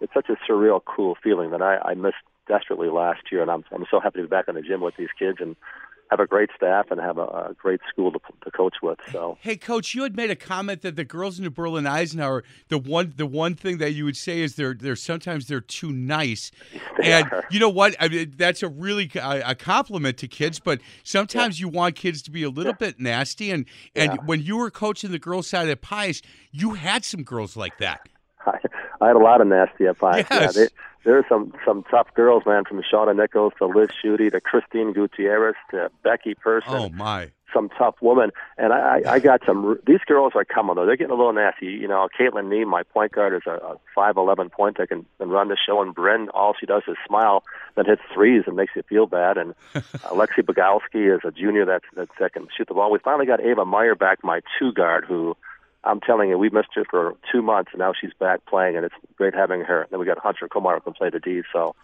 [0.01, 3.65] it's such a surreal, cool feeling that I, I missed desperately last year, and I'm
[3.71, 5.55] I'm so happy to be back in the gym with these kids and
[6.11, 8.99] have a great staff and have a, a great school to, to, coach with.
[9.13, 12.45] So, hey, coach, you had made a comment that the girls in the Berlin Eisenhower,
[12.69, 15.93] the one the one thing that you would say is they're they're sometimes they're too
[15.93, 16.51] nice,
[16.99, 17.45] they and are.
[17.51, 17.95] you know what?
[18.01, 21.67] I mean, that's a really a, a compliment to kids, but sometimes yeah.
[21.67, 22.87] you want kids to be a little yeah.
[22.87, 23.51] bit nasty.
[23.51, 24.25] And and yeah.
[24.25, 28.09] when you were coaching the girls side at Pius, you had some girls like that.
[28.47, 28.59] I,
[29.01, 30.27] I had a lot of nasty at Pius.
[30.31, 30.55] Yes.
[30.55, 30.69] They,
[31.09, 34.93] there are some some tough girls, man, from Shauna Nichols to Liz Schutte to Christine
[34.93, 36.75] Gutierrez to Becky Person.
[36.75, 37.31] Oh my!
[37.55, 39.79] Some tough woman, and I I I got some.
[39.87, 40.85] These girls are coming though.
[40.85, 41.69] They're getting a little nasty.
[41.69, 45.31] You know, Caitlin Nee, my point guard, is a, five eleven point that can, can
[45.31, 47.43] run the show, and Bryn, all she does is smile,
[47.75, 49.39] then hits threes and makes you feel bad.
[49.39, 52.93] And Alexi Lexi Bogalski is a junior that that, that can shoot the ball.
[52.93, 55.39] We finally got Ava Meyer back, my two guard, who
[55.89, 58.85] I'm telling you, we missed her for two months, and now she's back playing, and
[58.85, 59.83] it's great having her.
[59.83, 61.43] And then we got Hunter Komar who can play the D.
[61.53, 61.75] So,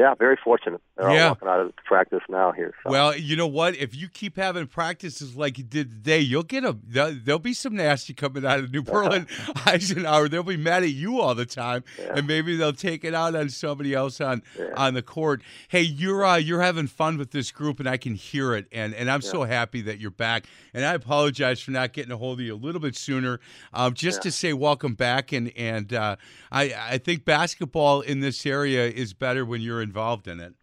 [0.00, 0.80] Yeah, very fortunate.
[0.96, 1.24] They're Yeah.
[1.24, 2.72] all walking out of practice now here.
[2.82, 2.90] So.
[2.90, 3.76] Well, you know what?
[3.76, 6.74] If you keep having practices like you did today, you'll get a.
[6.82, 9.26] There'll, be some nasty coming out of New Berlin,
[9.66, 10.30] Eisenhower.
[10.30, 11.84] They'll be mad at you all the time,
[12.14, 14.42] and maybe they'll take it out on somebody else on
[14.74, 15.42] on the court.
[15.68, 18.94] Hey, you're uh, you're having fun with this group, and I can hear it, and
[18.94, 20.46] and I'm so happy that you're back.
[20.72, 23.38] And I apologize for not getting a hold of you a little bit sooner.
[23.74, 26.16] Um, just to say welcome back, and and uh,
[26.50, 30.54] I I think basketball in this area is better when you're involved in it.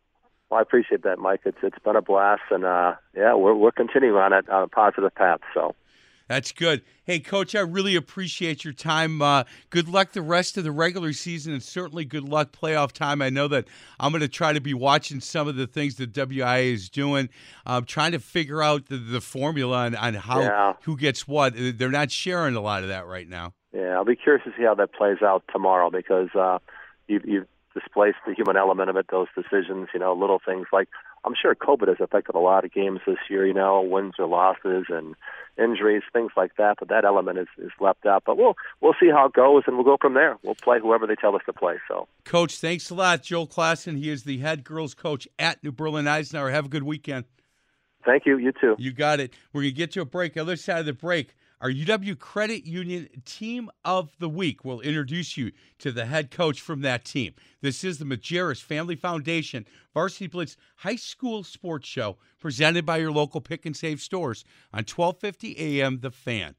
[0.50, 1.42] Well, I appreciate that, Mike.
[1.46, 4.68] It's it's been a blast, and uh, yeah, we're we're continuing on it on a
[4.68, 5.42] positive path.
[5.54, 5.76] So.
[6.30, 6.82] That's good.
[7.06, 9.22] Hey, Coach, I really appreciate your time.
[9.22, 13.22] Uh, good luck the rest of the regular season, and certainly good luck playoff time.
[13.22, 16.12] I know that I'm going to try to be watching some of the things that
[16.12, 17.30] WIAA is doing,
[17.66, 20.74] um, trying to figure out the, the formula on, on how Yeah.
[20.84, 21.54] who gets what.
[21.56, 23.54] They're not sharing a lot of that right now.
[23.72, 26.60] Yeah, I'll be curious to see how that plays out tomorrow because uh,
[27.08, 29.08] you've, you've displaced the human element of it.
[29.12, 30.90] Those decisions, you know, little things like
[31.26, 33.46] I'm sure COVID has affected a lot of games this year.
[33.46, 35.16] You know, wins or losses and
[35.58, 36.78] injuries, things like that.
[36.80, 38.24] But that element is, is left out.
[38.26, 40.38] But we'll we'll see how it goes, and we'll go from there.
[40.44, 41.76] We'll play whoever they tell us to play.
[41.88, 43.24] So Coach, thanks a lot.
[43.24, 46.52] Joel Klassen, he is the head girls coach at New Berlin Eisenhower.
[46.52, 47.26] Have a good weekend.
[48.06, 48.38] thank you.
[48.38, 48.76] You too.
[48.80, 49.34] You got it.
[49.54, 50.38] We're going to get to a break.
[50.38, 55.38] Other side of the break, our UW Credit Union Team of the Week will introduce
[55.38, 57.34] you to the head coach from that team.
[57.62, 63.12] This is the Majerus Family Foundation Varsity Blitz High School Sports Show presented by your
[63.12, 66.56] local pick and save stores on 1250 AM The Fan.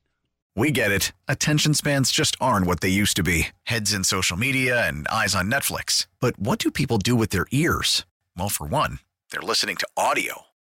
[0.56, 1.12] We get it.
[1.28, 5.36] Attention spans just aren't what they used to be heads in social media and eyes
[5.36, 6.08] on Netflix.
[6.18, 8.04] But what do people do with their ears?
[8.36, 8.98] Well, for one,
[9.30, 10.47] they're listening to audio.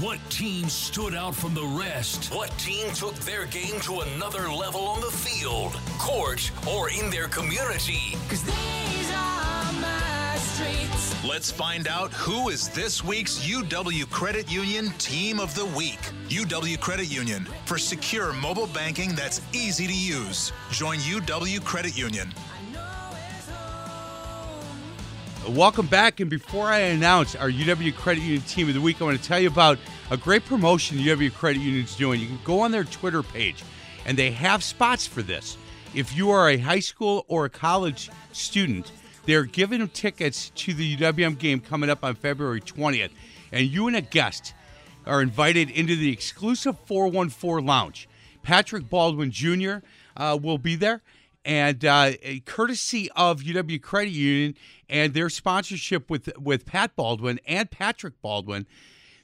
[0.00, 2.32] What team stood out from the rest?
[2.32, 7.26] What team took their game to another level on the field, court, or in their
[7.26, 8.14] community?
[11.26, 15.98] Let's find out who is this week's UW Credit Union Team of the Week.
[16.28, 20.52] UW Credit Union for secure mobile banking that's easy to use.
[20.70, 22.32] Join UW Credit Union.
[25.46, 26.20] Welcome back.
[26.20, 29.24] And before I announce our UW Credit Union Team of the Week, I want to
[29.26, 29.78] tell you about
[30.10, 32.20] a great promotion UW Credit Union is doing.
[32.20, 33.62] You can go on their Twitter page,
[34.04, 35.56] and they have spots for this.
[35.94, 38.92] If you are a high school or a college student,
[39.24, 43.10] they're giving tickets to the UWM game coming up on February 20th,
[43.50, 44.52] and you and a guest
[45.06, 48.08] are invited into the exclusive 414 lounge.
[48.42, 49.76] Patrick Baldwin Jr.
[50.16, 51.00] Uh, will be there,
[51.48, 52.12] and uh,
[52.44, 54.54] courtesy of UW Credit Union
[54.86, 58.66] and their sponsorship with with Pat Baldwin and Patrick Baldwin,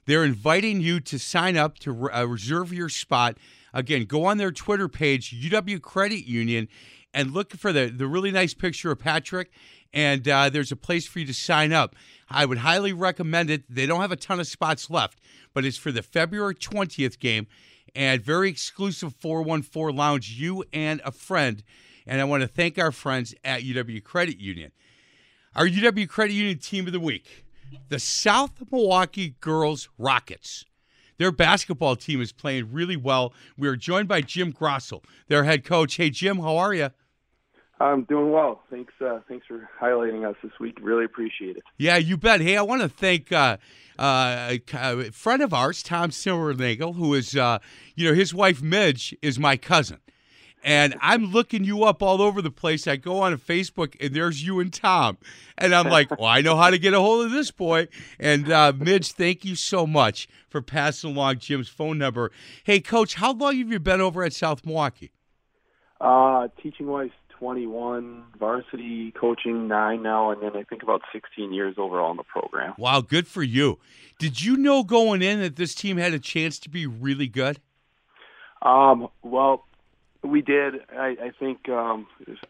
[0.07, 3.37] they're inviting you to sign up to re- uh, reserve your spot.
[3.75, 6.67] Again, go on their Twitter page, UW Credit Union,
[7.13, 9.53] and look for the the really nice picture of Patrick.
[9.93, 11.95] And uh, there's a place for you to sign up.
[12.31, 13.63] I would highly recommend it.
[13.69, 15.21] They don't have a ton of spots left,
[15.53, 17.47] but it's for the February 20th game
[17.95, 21.63] and very exclusive 414 lounge, you and a friend.
[22.07, 24.73] And I want to thank our friends at UW Credit Union.
[25.55, 27.47] Our UW Credit Union team of the week,
[27.89, 30.65] the South Milwaukee Girls Rockets.
[31.17, 33.33] Their basketball team is playing really well.
[33.57, 35.95] We are joined by Jim Grossel, their head coach.
[35.95, 36.91] Hey, Jim, how are you?
[37.81, 38.63] I'm doing well.
[38.71, 38.93] Thanks.
[39.01, 40.79] Uh, thanks for highlighting us this week.
[40.81, 41.63] Really appreciate it.
[41.77, 42.41] Yeah, you bet.
[42.41, 43.59] Hey, I want to thank uh,
[43.99, 47.59] uh, a friend of ours, Tom Silvernagel, who is, uh,
[47.95, 49.99] you know, his wife Midge is my cousin.
[50.65, 52.89] And I'm looking you up all over the place.
[52.89, 55.19] I go on Facebook and there's you and Tom.
[55.59, 57.89] And I'm like, well, I know how to get a hold of this boy.
[58.19, 62.33] And uh, Midge, thank you so much for passing along Jim's phone number.
[62.65, 65.13] Hey, Coach, how long have you been over at South Milwaukee?
[66.01, 71.75] Uh, teaching wise, 21, varsity coaching nine now, and then I think about 16 years
[71.77, 72.73] overall in the program.
[72.79, 73.79] Wow, good for you.
[74.19, 77.61] Did you know going in that this team had a chance to be really good?
[78.63, 79.67] Um, well,
[80.25, 80.75] we did.
[80.93, 82.07] I, I think um,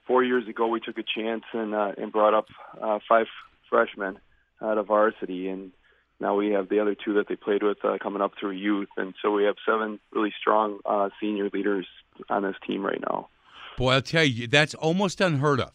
[0.07, 2.47] four years ago we took a chance and uh, and brought up
[2.81, 3.27] uh, five
[3.69, 4.19] freshmen
[4.63, 5.73] out of varsity, and
[6.21, 8.89] now we have the other two that they played with uh, coming up through youth,
[8.97, 11.87] and so we have seven really strong uh, senior leaders
[12.29, 13.29] on this team right now.
[13.77, 15.73] Boy, I'll tell you, that's almost unheard of.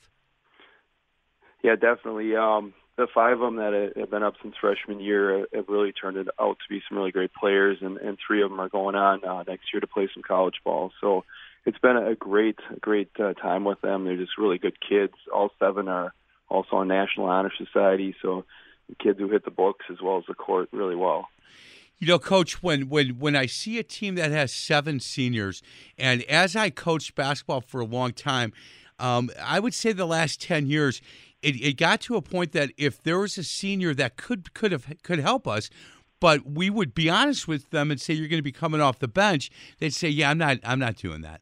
[1.61, 2.35] Yeah, definitely.
[2.35, 6.17] Um, the five of them that have been up since freshman year have really turned
[6.17, 8.95] it out to be some really great players, and, and three of them are going
[8.95, 10.91] on uh, next year to play some college ball.
[11.01, 11.25] So
[11.69, 14.05] it's been a great great uh, time with them.
[14.05, 15.13] They're just really good kids.
[15.31, 16.15] All seven are
[16.49, 18.43] also on National Honor Society, so
[18.89, 21.27] the kids who hit the books as well as the court really well.
[21.99, 25.61] You know, Coach, when when when I see a team that has seven seniors,
[25.95, 28.51] and as I coached basketball for a long time,
[28.97, 31.03] um, I would say the last ten years,
[31.43, 34.71] it, it got to a point that if there was a senior that could could
[34.71, 35.69] have could help us,
[36.19, 38.97] but we would be honest with them and say you're going to be coming off
[38.97, 41.41] the bench, they'd say, "Yeah, I'm not I'm not doing that."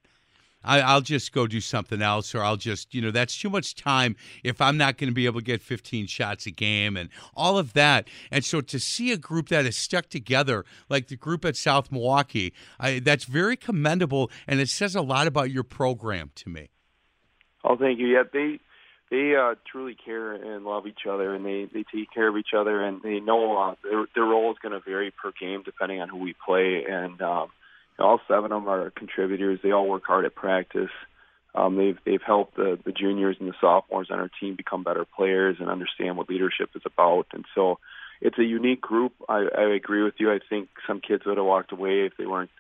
[0.68, 3.76] I, will just go do something else, or I'll just, you know, that's too much
[3.76, 7.10] time if I'm not going to be able to get 15 shots a game and
[7.36, 8.08] all of that.
[8.32, 11.92] And so to see a group that is stuck together, like the group at South
[11.92, 16.70] Milwaukee, I, that's very commendable, and it says a lot about your program to me.
[17.64, 18.08] Oh, thank you.
[18.08, 18.60] Yeah, they
[19.10, 22.54] they uh, truly care and love each other, and they they take care of each
[22.58, 26.02] other, and they know uh, their their role is going to vary per game depending
[26.02, 27.50] on who we play, and um,
[28.00, 29.60] all seven of them are contributors.
[29.62, 30.92] They all work hard at practice.
[31.56, 35.06] Um, they've they've helped the, the juniors and the sophomores on our team become better
[35.06, 37.28] players and understand what leadership is about.
[37.34, 37.80] And so,
[38.22, 39.14] it's a unique group.
[39.28, 40.32] I, I agree with you.
[40.32, 42.52] I think some kids would have walked away if they weren't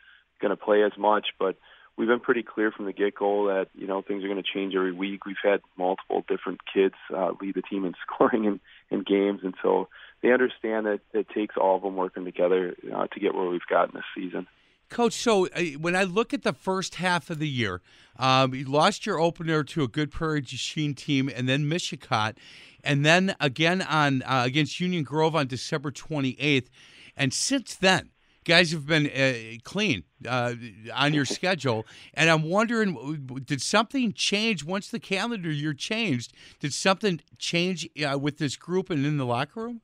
[0.41, 1.55] going to play as much, but
[1.97, 4.53] we've been pretty clear from the get go that you know things are going to
[4.53, 5.25] change every week.
[5.25, 8.59] We've had multiple different kids uh, lead the team in scoring in,
[8.89, 9.89] in games, and so
[10.21, 13.61] they understand that it takes all of them working together uh, to get where we've
[13.69, 14.47] gotten this season.
[14.89, 17.81] Coach, so uh, when I look at the first half of the year,
[18.17, 22.35] um, you lost your opener to a good Prairie Chien team, and then Mishicot,
[22.83, 26.67] and then again on uh, against Union Grove on December 28th.
[27.15, 28.11] And since then,
[28.47, 30.53] guys have been uh, clean uh,
[30.93, 31.85] on your schedule.
[32.13, 36.33] And I'm wondering, did something change once the calendar year changed?
[36.59, 39.81] Did something change uh, with this group and in the locker room?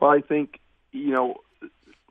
[0.00, 0.60] Well, I think
[0.92, 1.36] you know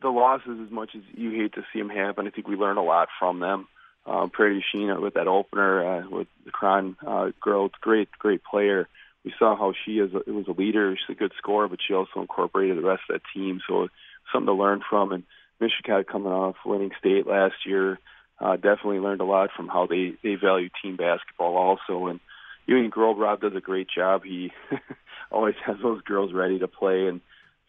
[0.06, 2.78] the losses, as much as you hate to see them happen, I think we learned
[2.78, 3.68] a lot from them.
[4.06, 8.88] Um, Prairie Sheena with that opener uh, with the Cron uh, girl, great, great player.
[9.24, 10.12] We saw how she is.
[10.14, 10.96] It was a leader.
[10.96, 13.62] She's a good scorer, but she also incorporated the rest of that team.
[13.68, 13.88] So
[14.32, 15.12] something to learn from.
[15.12, 15.24] And
[15.60, 18.00] Mishicot coming off winning state last year,
[18.40, 22.08] uh, definitely learned a lot from how they they value team basketball also.
[22.08, 22.20] And
[22.68, 24.24] Union Grove Rob does a great job.
[24.24, 24.52] He
[25.32, 27.22] always has those girls ready to play and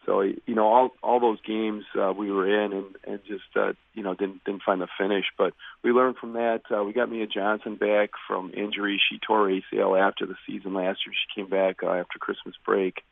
[0.07, 3.73] so you know all all those games uh, we were in and and just uh,
[3.93, 5.53] you know didn't didn't find the finish, but
[5.83, 6.61] we learned from that.
[6.73, 8.99] Uh, we got Mia Johnson back from injury.
[9.09, 11.13] She tore ACL after the season last year.
[11.13, 13.03] She came back uh, after Christmas break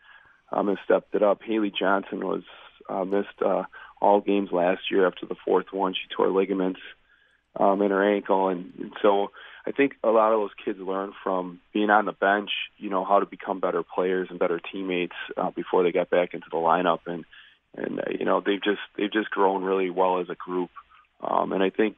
[0.53, 1.41] um, and stepped it up.
[1.43, 2.43] Haley Johnson was
[2.89, 3.63] uh, missed uh,
[4.01, 5.93] all games last year after the fourth one.
[5.93, 6.79] She tore ligaments
[7.59, 9.31] um, in her ankle, and, and so
[9.67, 13.03] I think a lot of those kids learn from being on the bench, you know,
[13.03, 16.57] how to become better players and better teammates uh, before they get back into the
[16.57, 17.25] lineup, and
[17.75, 20.69] and uh, you know they've just they've just grown really well as a group,
[21.21, 21.95] um, and I think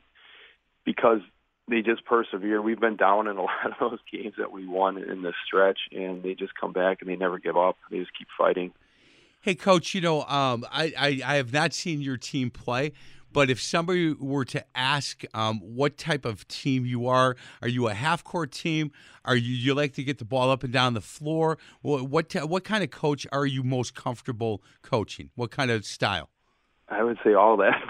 [0.86, 1.20] because
[1.68, 2.62] they just persevere.
[2.62, 5.80] We've been down in a lot of those games that we won in this stretch,
[5.92, 7.78] and they just come back and they never give up.
[7.92, 8.72] They just keep fighting.
[9.42, 12.92] Hey, coach, you know, um, I, I, I have not seen your team play,
[13.34, 17.88] but if somebody were to ask um, what type of team you are, are you
[17.88, 18.92] a half court team?
[19.26, 21.58] Are you you like to get the ball up and down the floor?
[21.82, 25.30] What what, what kind of coach are you most comfortable coaching?
[25.36, 26.30] What kind of style?
[26.90, 27.82] I would say all that.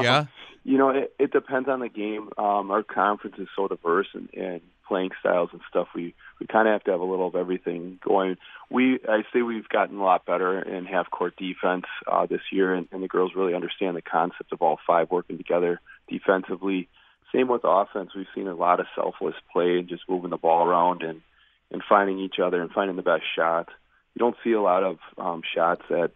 [0.00, 0.26] yeah.
[0.64, 2.28] You know, it, it depends on the game.
[2.38, 5.88] Um, our conference is so diverse and, and playing styles and stuff.
[5.94, 8.36] We we kind of have to have a little of everything going.
[8.70, 12.74] We I say we've gotten a lot better in half court defense uh, this year,
[12.74, 16.88] and, and the girls really understand the concept of all five working together defensively.
[17.34, 18.10] Same with offense.
[18.14, 21.22] We've seen a lot of selfless play and just moving the ball around and
[21.70, 23.68] and finding each other and finding the best shot.
[24.14, 26.12] You don't see a lot of um, shots that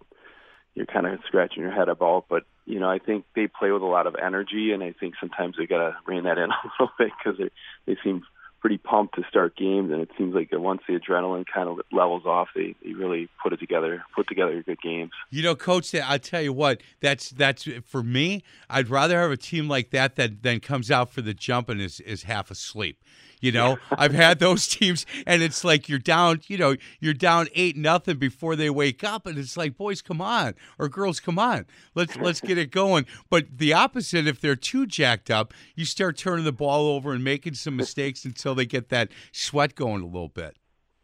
[0.75, 3.83] you're kind of scratching your head about, but you know, I think they play with
[3.83, 6.71] a lot of energy, and I think sometimes they got to rein that in a
[6.79, 7.51] little bit because they
[7.87, 8.23] they seem
[8.67, 12.25] pretty pumped to start games, and it seems like once the adrenaline kind of levels
[12.27, 15.13] off, they, they really put it together, put together good games.
[15.31, 18.43] You know, coach, I tell you what, that's that's for me.
[18.69, 21.81] I'd rather have a team like that that then comes out for the jump and
[21.81, 22.99] is is half asleep.
[23.47, 26.41] You know, I've had those teams, and it's like you're down.
[26.49, 30.21] You know, you're down eight nothing before they wake up, and it's like, boys, come
[30.21, 33.07] on, or girls, come on, let's let's get it going.
[33.31, 37.23] But the opposite, if they're too jacked up, you start turning the ball over and
[37.23, 40.57] making some mistakes until they get that sweat going a little bit.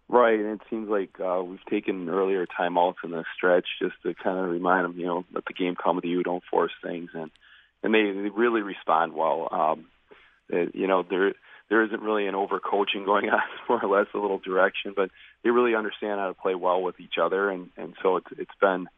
[0.09, 4.14] Right, and it seems like uh, we've taken earlier timeouts in the stretch just to
[4.14, 7.11] kind of remind them, you know, let the game come to you, don't force things,
[7.14, 7.30] and
[7.84, 9.49] and they, they really respond well.
[9.53, 9.86] Um,
[10.74, 11.34] you know, they're
[11.73, 15.11] there isn't really an overcoaching going on, more or less a little direction, but
[15.43, 18.55] they really understand how to play well with each other, and and so it's it's
[18.61, 18.89] been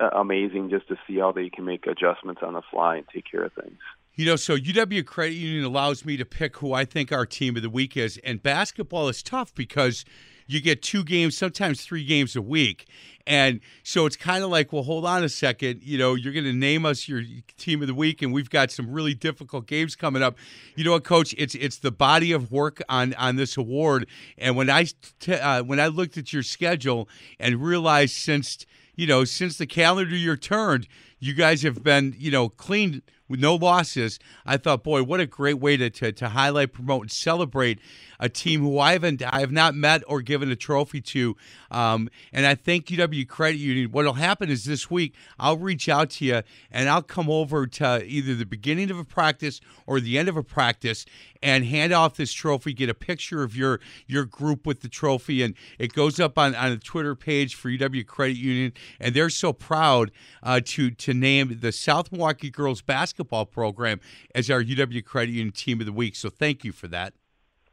[0.00, 3.30] uh, amazing just to see how they can make adjustments on the fly and take
[3.30, 3.78] care of things.
[4.14, 7.56] You know, so UW Credit Union allows me to pick who I think our team
[7.56, 10.06] of the week is, and basketball is tough because
[10.46, 12.86] you get two games, sometimes three games a week.
[13.26, 15.82] And so it's kind of like, well, hold on a second.
[15.82, 17.22] You know, you're going to name us your
[17.56, 20.36] team of the week, and we've got some really difficult games coming up.
[20.76, 21.34] You know what, Coach?
[21.38, 24.06] It's it's the body of work on on this award.
[24.36, 24.86] And when I
[25.20, 27.08] t- uh, when I looked at your schedule
[27.40, 30.86] and realized since you know since the calendar year turned,
[31.18, 33.00] you guys have been you know clean
[33.34, 34.20] with no losses.
[34.46, 37.80] I thought, boy, what a great way to, to, to highlight, promote, and celebrate
[38.20, 41.36] a team who I haven't I have not met or given a trophy to.
[41.70, 43.90] Um, and I thank UW Credit Union.
[43.90, 48.04] What'll happen is this week I'll reach out to you and I'll come over to
[48.04, 51.04] either the beginning of a practice or the end of a practice
[51.42, 52.72] and hand off this trophy.
[52.72, 56.54] Get a picture of your your group with the trophy, and it goes up on
[56.54, 58.72] on a Twitter page for UW Credit Union.
[58.98, 60.10] And they're so proud
[60.42, 64.00] uh, to to name the South Milwaukee girls basketball program
[64.34, 66.16] as our UW Credit Union Team of the Week.
[66.16, 67.14] So thank you for that.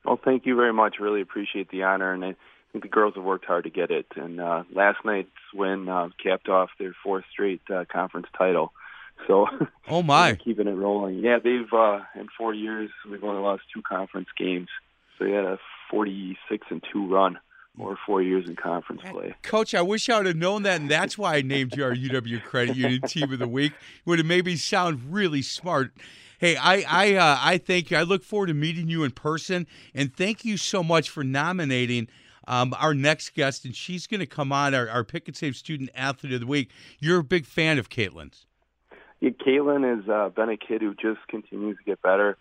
[0.05, 0.95] Well, thank you very much.
[0.99, 2.35] Really appreciate the honor, and I
[2.71, 4.07] think the girls have worked hard to get it.
[4.15, 8.73] And uh, last night's win uh, capped off their fourth straight uh, conference title.
[9.27, 9.47] So,
[9.89, 11.19] oh my, keeping it rolling.
[11.19, 14.69] Yeah, they've uh, in four years we've only lost two conference games.
[15.17, 15.59] So they had a
[15.91, 17.37] forty-six and two run
[17.79, 19.33] over four years in conference play.
[19.43, 21.93] Coach, I wish I would have known that, and that's why I named you our
[21.93, 23.73] UW Credit Union Team of the Week.
[24.05, 25.93] Would have made me sound really smart.
[26.39, 27.97] Hey, I I uh, I thank you.
[27.97, 32.07] I look forward to meeting you in person, and thank you so much for nominating
[32.47, 33.65] um, our next guest.
[33.65, 36.47] And she's going to come on our, our Pick and Save Student Athlete of the
[36.47, 36.69] Week.
[36.99, 38.45] You're a big fan of Caitlin's.
[39.19, 42.37] Yeah, Caitlin has uh, been a kid who just continues to get better.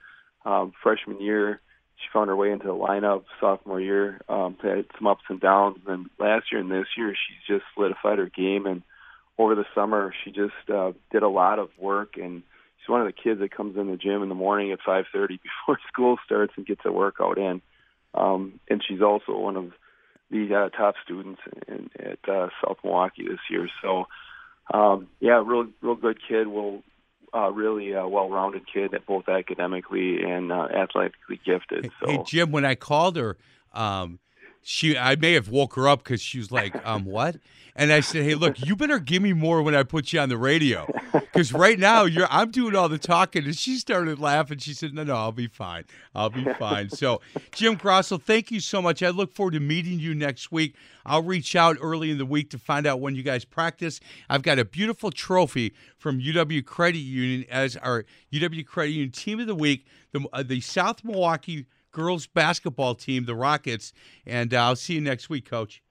[0.46, 1.60] Um, freshman year,
[2.01, 3.24] she found her way into the lineup.
[3.40, 5.76] Sophomore year, um, had some ups and downs.
[5.86, 8.66] And then last year and this year, she's just solidified her game.
[8.66, 8.82] And
[9.38, 12.42] over the summer, she just uh, did a lot of work and
[12.80, 15.28] she's one of the kids that comes in the gym in the morning at 5:30
[15.42, 17.61] before school starts and gets a workout in.
[18.14, 19.72] Um, and she's also one of
[20.30, 23.68] the uh, top students in, at uh, South Milwaukee this year.
[23.82, 24.07] So,
[24.72, 26.46] um, yeah, real real good kid.
[26.46, 26.82] Will
[27.34, 31.90] uh, really uh, well-rounded kid, both academically and uh, athletically gifted.
[32.00, 33.36] So, hey Jim, when I called her,
[33.72, 34.18] um,
[34.62, 37.36] she I may have woke her up because she was like, um, what?
[37.76, 40.28] And I said, hey, look, you better give me more when I put you on
[40.28, 43.44] the radio, because right now you're I'm doing all the talking.
[43.44, 44.58] And she started laughing.
[44.58, 45.84] She said, no, no, I'll be fine.
[46.14, 46.90] I'll be fine.
[46.90, 47.20] So,
[47.52, 49.02] Jim Grossel, thank you so much.
[49.02, 50.74] I look forward to meeting you next week.
[51.06, 54.00] I'll reach out early in the week to find out when you guys practice.
[54.28, 59.40] I've got a beautiful trophy from UW Credit Union as our UW Credit Union Team
[59.40, 63.93] of the Week, the, uh, the South Milwaukee girls basketball team, the Rockets.
[64.26, 65.82] And uh, I'll see you next week, Coach.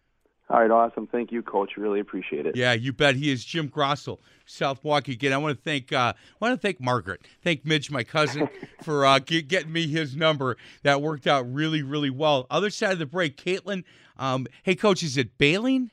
[0.51, 1.05] All right, awesome.
[1.05, 1.73] Thank you, Coach.
[1.77, 2.55] Really appreciate it.
[2.55, 3.15] Yeah, you bet.
[3.15, 5.11] He is Jim Grossel, South Milwaukee.
[5.11, 8.49] Again, I want to thank uh, I want to thank Margaret, thank Midge, my cousin,
[8.83, 10.57] for uh, get, getting me his number.
[10.81, 12.47] That worked out really, really well.
[12.49, 13.83] Other side of the break, Caitlin.
[14.17, 15.91] Um, hey, Coach, is it Bailing?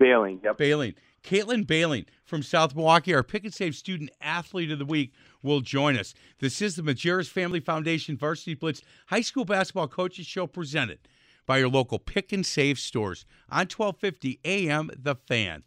[0.00, 0.58] Bailing, yep.
[0.58, 0.94] Bailing.
[1.22, 5.12] Caitlin Bailing from South Milwaukee, our Pick and Save Student Athlete of the Week,
[5.42, 6.14] will join us.
[6.38, 10.98] This is the Majerus Family Foundation Varsity Blitz High School Basketball Coaches Show presented
[11.46, 15.64] by your local Pick and Save stores on 1250 AM The Fan.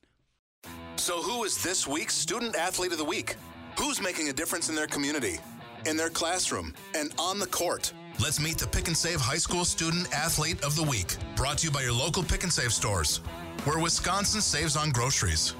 [0.95, 3.35] So, who is this week's Student Athlete of the Week?
[3.77, 5.39] Who's making a difference in their community,
[5.85, 7.91] in their classroom, and on the court?
[8.21, 11.67] Let's meet the Pick and Save High School Student Athlete of the Week, brought to
[11.67, 13.17] you by your local Pick and Save stores,
[13.65, 15.55] where Wisconsin saves on groceries.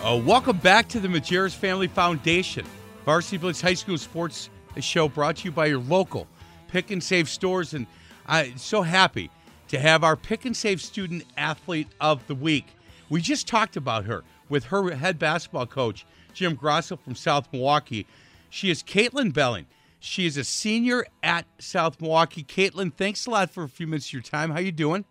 [0.00, 2.64] Uh, welcome back to the Majerus Family Foundation
[3.04, 6.28] Varsity Blitz High School Sports Show, brought to you by your local
[6.68, 7.74] Pick and Save stores.
[7.74, 7.84] And
[8.24, 9.28] I'm so happy
[9.66, 12.66] to have our Pick and Save Student Athlete of the Week.
[13.10, 18.06] We just talked about her with her head basketball coach, Jim Grosso from South Milwaukee.
[18.50, 19.66] She is Caitlin Belling.
[19.98, 22.44] She is a senior at South Milwaukee.
[22.44, 24.52] Caitlin, thanks a lot for a few minutes of your time.
[24.52, 25.04] How you doing?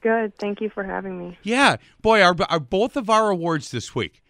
[0.00, 0.36] Good.
[0.38, 1.38] Thank you for having me.
[1.42, 4.22] Yeah, boy, our, our both of our awards this week.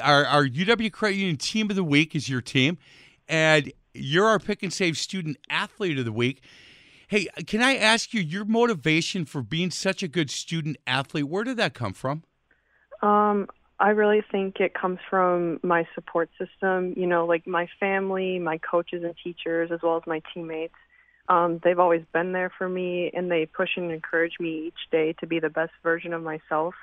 [0.00, 2.78] Our, our UW Credit Union Team of the Week is your team,
[3.28, 6.42] and you're our Pick and Save Student Athlete of the Week.
[7.08, 11.28] Hey, can I ask you your motivation for being such a good student athlete?
[11.28, 12.22] Where did that come from?
[13.02, 13.48] Um,
[13.80, 16.94] I really think it comes from my support system.
[16.96, 20.74] You know, like my family, my coaches and teachers, as well as my teammates.
[21.28, 25.14] Um, they've always been there for me, and they push and encourage me each day
[25.20, 26.74] to be the best version of myself.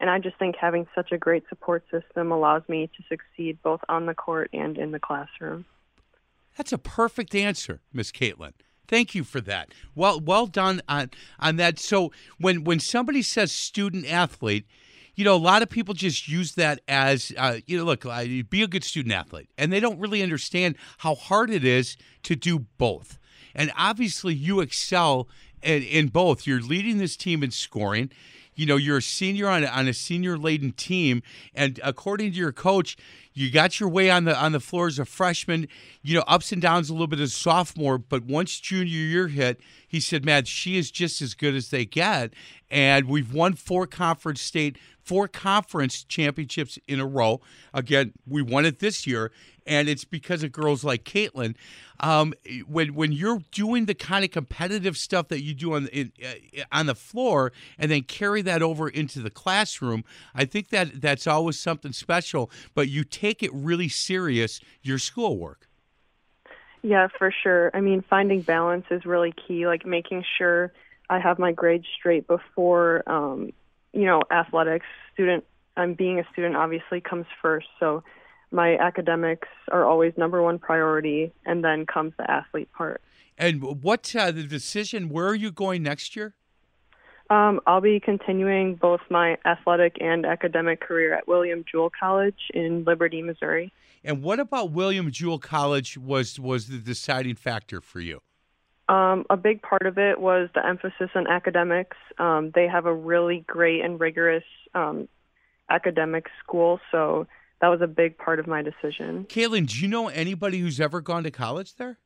[0.00, 3.80] And I just think having such a great support system allows me to succeed both
[3.88, 5.66] on the court and in the classroom.
[6.56, 8.52] That's a perfect answer, Miss Caitlin.
[8.88, 9.68] Thank you for that.
[9.94, 11.78] Well, well done on on that.
[11.78, 14.66] So when when somebody says student athlete,
[15.14, 18.24] you know, a lot of people just use that as, uh, you know, look, uh,
[18.48, 22.34] be a good student athlete, and they don't really understand how hard it is to
[22.34, 23.19] do both.
[23.54, 25.28] And obviously, you excel
[25.62, 26.46] in, in both.
[26.46, 28.10] You're leading this team in scoring.
[28.54, 31.22] You know, you're a senior on, on a senior laden team,
[31.54, 32.96] and according to your coach,
[33.32, 35.66] you got your way on the on the floor as a freshman.
[36.02, 39.28] You know, ups and downs a little bit as a sophomore, but once junior year
[39.28, 42.34] hit, he said, "Man, she is just as good as they get."
[42.70, 44.76] And we've won four conference state,
[45.10, 47.40] four conference championships in a row.
[47.74, 49.32] Again, we won it this year,
[49.66, 51.56] and it's because of girls like Caitlin.
[51.98, 52.32] Um,
[52.68, 56.62] when when you're doing the kind of competitive stuff that you do on in, uh,
[56.70, 61.26] on the floor, and then carry that over into the classroom, I think that that's
[61.26, 62.48] always something special.
[62.76, 65.66] But you take it really serious your schoolwork.
[66.82, 67.72] Yeah, for sure.
[67.74, 69.66] I mean, finding balance is really key.
[69.66, 70.72] Like making sure
[71.08, 73.50] I have my grades straight before, um,
[73.92, 74.86] you know, athletics.
[75.14, 75.44] Student,
[75.76, 77.66] I'm um, being a student obviously comes first.
[77.78, 78.02] So
[78.50, 83.00] my academics are always number one priority, and then comes the athlete part.
[83.38, 85.08] And what uh, the decision?
[85.08, 86.34] Where are you going next year?
[87.30, 92.82] Um, I'll be continuing both my athletic and academic career at William Jewell College in
[92.84, 93.72] Liberty, Missouri.
[94.02, 98.20] And what about William Jewell College was was the deciding factor for you?
[98.90, 101.96] Um, a big part of it was the emphasis on academics.
[102.18, 104.42] Um, they have a really great and rigorous
[104.74, 105.08] um,
[105.70, 107.28] academic school, so
[107.60, 109.26] that was a big part of my decision.
[109.28, 111.98] Caitlin, do you know anybody who's ever gone to college there?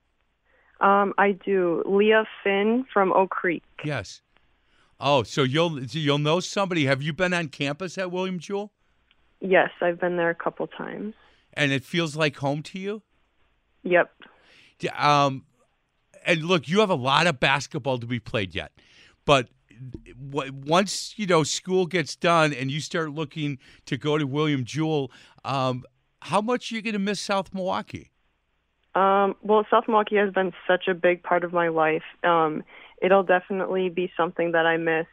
[0.81, 1.83] Um, I do.
[1.87, 3.63] Leah Finn from Oak Creek.
[3.83, 4.21] Yes.
[5.01, 6.85] Oh, so you'll you'll know somebody.
[6.85, 8.73] Have you been on campus at William Jewell?
[9.41, 11.15] Yes, I've been there a couple times.
[11.55, 13.03] And it feels like home to you?
[13.85, 14.13] Yep.
[14.99, 15.45] Um,
[16.27, 18.73] and look, you have a lot of basketball to be played yet,
[19.25, 19.49] but
[20.31, 25.11] once you know school gets done and you start looking to go to William Jewell,
[25.45, 25.85] um,
[26.23, 28.11] how much are you going to miss South Milwaukee?
[28.95, 32.05] Um, well, South Milwaukee has been such a big part of my life.
[32.23, 32.63] Um,
[33.03, 35.07] it'll definitely be something that I miss,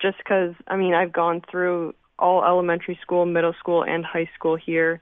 [0.00, 4.56] just because I mean I've gone through all elementary school, middle school, and high school
[4.56, 5.00] here,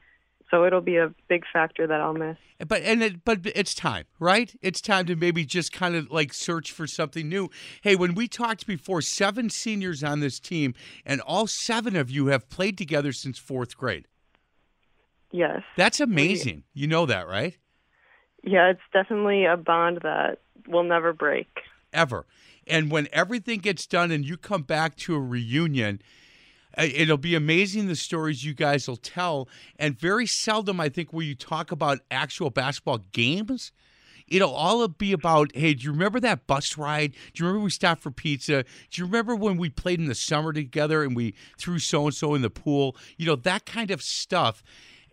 [0.50, 2.36] so it'll be a big factor that I'll miss.
[2.66, 4.54] But and it, but it's time, right?
[4.62, 7.50] It's time to maybe just kind of like search for something new.
[7.82, 10.74] Hey, when we talked before, seven seniors on this team,
[11.04, 14.06] and all seven of you have played together since fourth grade.
[15.32, 16.64] Yes, that's amazing.
[16.74, 17.58] We, you know that, right?
[18.42, 21.48] Yeah, it's definitely a bond that will never break.
[21.92, 22.26] Ever.
[22.66, 26.00] And when everything gets done and you come back to a reunion,
[26.76, 29.48] Uh, it'll be amazing the stories you guys will tell.
[29.78, 33.72] And very seldom, I think, will you talk about actual basketball games.
[34.28, 37.12] It'll all be about, hey, do you remember that bus ride?
[37.32, 38.64] Do you remember we stopped for pizza?
[38.90, 42.14] Do you remember when we played in the summer together and we threw so and
[42.14, 42.96] so in the pool?
[43.16, 44.64] You know, that kind of stuff.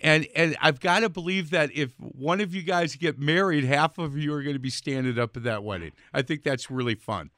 [0.01, 3.97] And and I've got to believe that if one of you guys get married, half
[3.99, 5.91] of you are going to be standing up at that wedding.
[6.14, 7.30] I think that's really fun.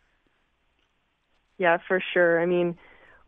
[1.57, 2.41] Yeah, for sure.
[2.41, 2.77] I mean,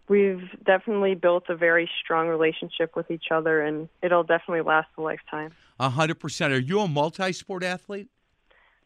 [0.09, 5.01] we've definitely built a very strong relationship with each other, and it'll definitely last a
[5.01, 5.51] lifetime.
[5.79, 6.53] A hundred percent.
[6.53, 8.07] Are you a multi-sport athlete?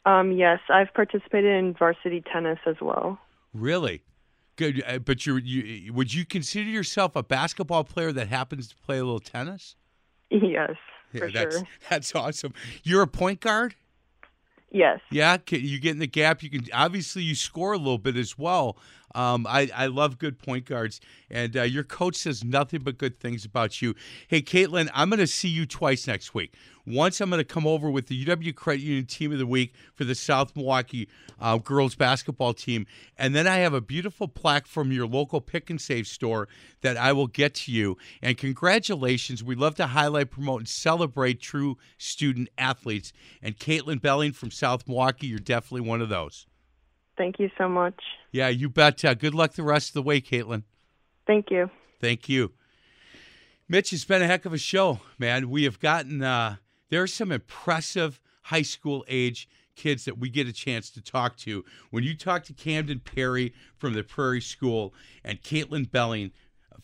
[0.05, 3.19] Um, yes, I've participated in varsity tennis as well.
[3.53, 4.03] Really?
[4.55, 4.83] Good.
[4.85, 8.97] Uh, but you, you would you consider yourself a basketball player that happens to play
[8.97, 9.75] a little tennis?
[10.29, 10.71] Yes,
[11.13, 11.67] yeah, for that's, sure.
[11.89, 12.53] That's awesome.
[12.83, 13.75] You're a point guard.
[14.71, 15.01] Yes.
[15.11, 16.41] Yeah, you get in the gap.
[16.41, 18.77] You can obviously you score a little bit as well.
[19.15, 23.19] Um, I, I love good point guards, and uh, your coach says nothing but good
[23.19, 23.95] things about you.
[24.27, 26.53] Hey, Caitlin, I'm going to see you twice next week.
[26.85, 29.73] Once I'm going to come over with the UW Credit Union Team of the Week
[29.93, 31.07] for the South Milwaukee
[31.39, 32.87] uh, girls basketball team,
[33.17, 36.47] and then I have a beautiful plaque from your local pick and save store
[36.81, 37.97] that I will get to you.
[38.21, 39.43] And congratulations!
[39.43, 43.13] We love to highlight, promote, and celebrate true student athletes.
[43.41, 46.47] And Caitlin Belling from South Milwaukee, you're definitely one of those.
[47.21, 48.01] Thank you so much.
[48.31, 49.05] Yeah, you bet.
[49.05, 50.63] Uh, good luck the rest of the way, Caitlin.
[51.27, 51.69] Thank you.
[51.99, 52.53] Thank you.
[53.69, 55.51] Mitch, it's been a heck of a show, man.
[55.51, 56.55] We have gotten, uh,
[56.89, 61.37] there are some impressive high school age kids that we get a chance to talk
[61.37, 61.63] to.
[61.91, 64.91] When you talk to Camden Perry from the Prairie School
[65.23, 66.31] and Caitlin Belling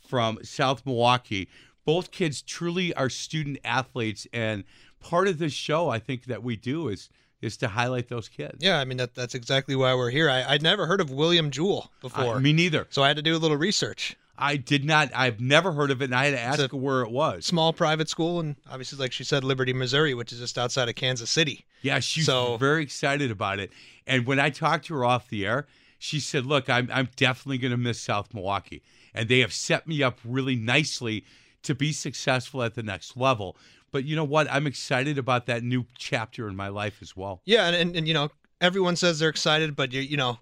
[0.07, 1.49] from South Milwaukee,
[1.83, 4.27] both kids truly are student athletes.
[4.31, 4.65] And
[4.99, 7.09] part of this show, I think, that we do is
[7.41, 8.57] is to highlight those kids.
[8.59, 10.29] Yeah, I mean that that's exactly why we're here.
[10.29, 12.35] I, would never heard of William Jewell before.
[12.35, 12.87] Uh, me neither.
[12.89, 14.17] So I had to do a little research.
[14.37, 15.09] I did not.
[15.15, 17.45] I've never heard of it, and I had to ask where it was.
[17.45, 20.95] Small private school, and obviously, like she said, Liberty, Missouri, which is just outside of
[20.95, 21.65] Kansas City.
[21.81, 23.71] Yeah, she's so, very excited about it.
[24.05, 25.65] And when I talked to her off the air,
[25.97, 28.83] she said, "Look, I'm I'm definitely going to miss South Milwaukee,
[29.13, 31.25] and they have set me up really nicely
[31.63, 33.57] to be successful at the next level."
[33.91, 34.47] But you know what?
[34.51, 37.41] I'm excited about that new chapter in my life as well.
[37.45, 38.29] Yeah, and, and, and you know,
[38.61, 40.39] everyone says they're excited, but you you know,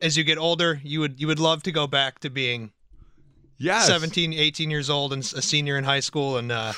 [0.00, 2.70] as you get older, you would you would love to go back to being
[3.56, 3.86] Yes.
[3.86, 6.72] 17, 18 years old and a senior in high school and uh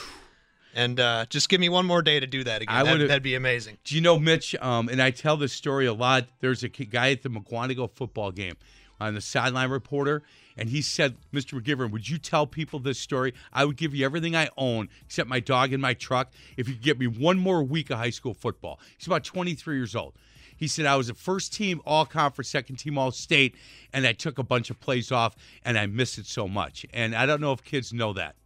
[0.75, 2.75] and uh just give me one more day to do that again.
[2.77, 3.79] I That'd, that'd be amazing.
[3.85, 4.55] Do you know Mitch?
[4.57, 6.29] Um, and I tell this story a lot.
[6.41, 8.57] There's a guy at the Mukwonago football game
[9.01, 10.23] on the sideline reporter,
[10.57, 11.61] and he said, "Mr.
[11.61, 13.35] McGivern, would you tell people this story?
[13.53, 16.75] I would give you everything I own except my dog and my truck if you
[16.75, 20.15] could get me one more week of high school football." He's about 23 years old.
[20.57, 23.55] He said, I was a first team all conference, second team all state,
[23.93, 26.87] and I took a bunch of plays off, and I miss it so much.
[26.93, 28.37] And I don't know if kids know that.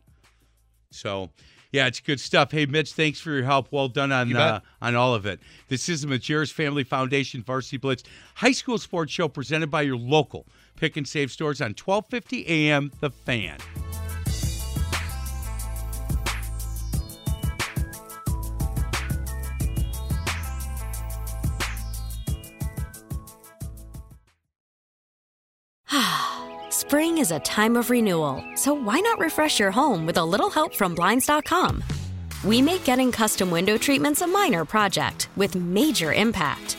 [0.90, 1.30] So,
[1.70, 2.50] yeah, it's good stuff.
[2.50, 3.68] Hey, Mitch, thanks for your help.
[3.70, 5.38] Well done on uh, on all of it.
[5.68, 8.02] This is the Majerus Family Foundation Varsity Blitz
[8.34, 10.46] High School Sports Show presented by your local
[10.80, 13.58] pick and save stores on 1250 AM The Fan.
[26.70, 30.48] Spring is a time of renewal, so why not refresh your home with a little
[30.50, 31.84] help from Blinds.com?
[32.42, 36.78] We make getting custom window treatments a minor project with major impact.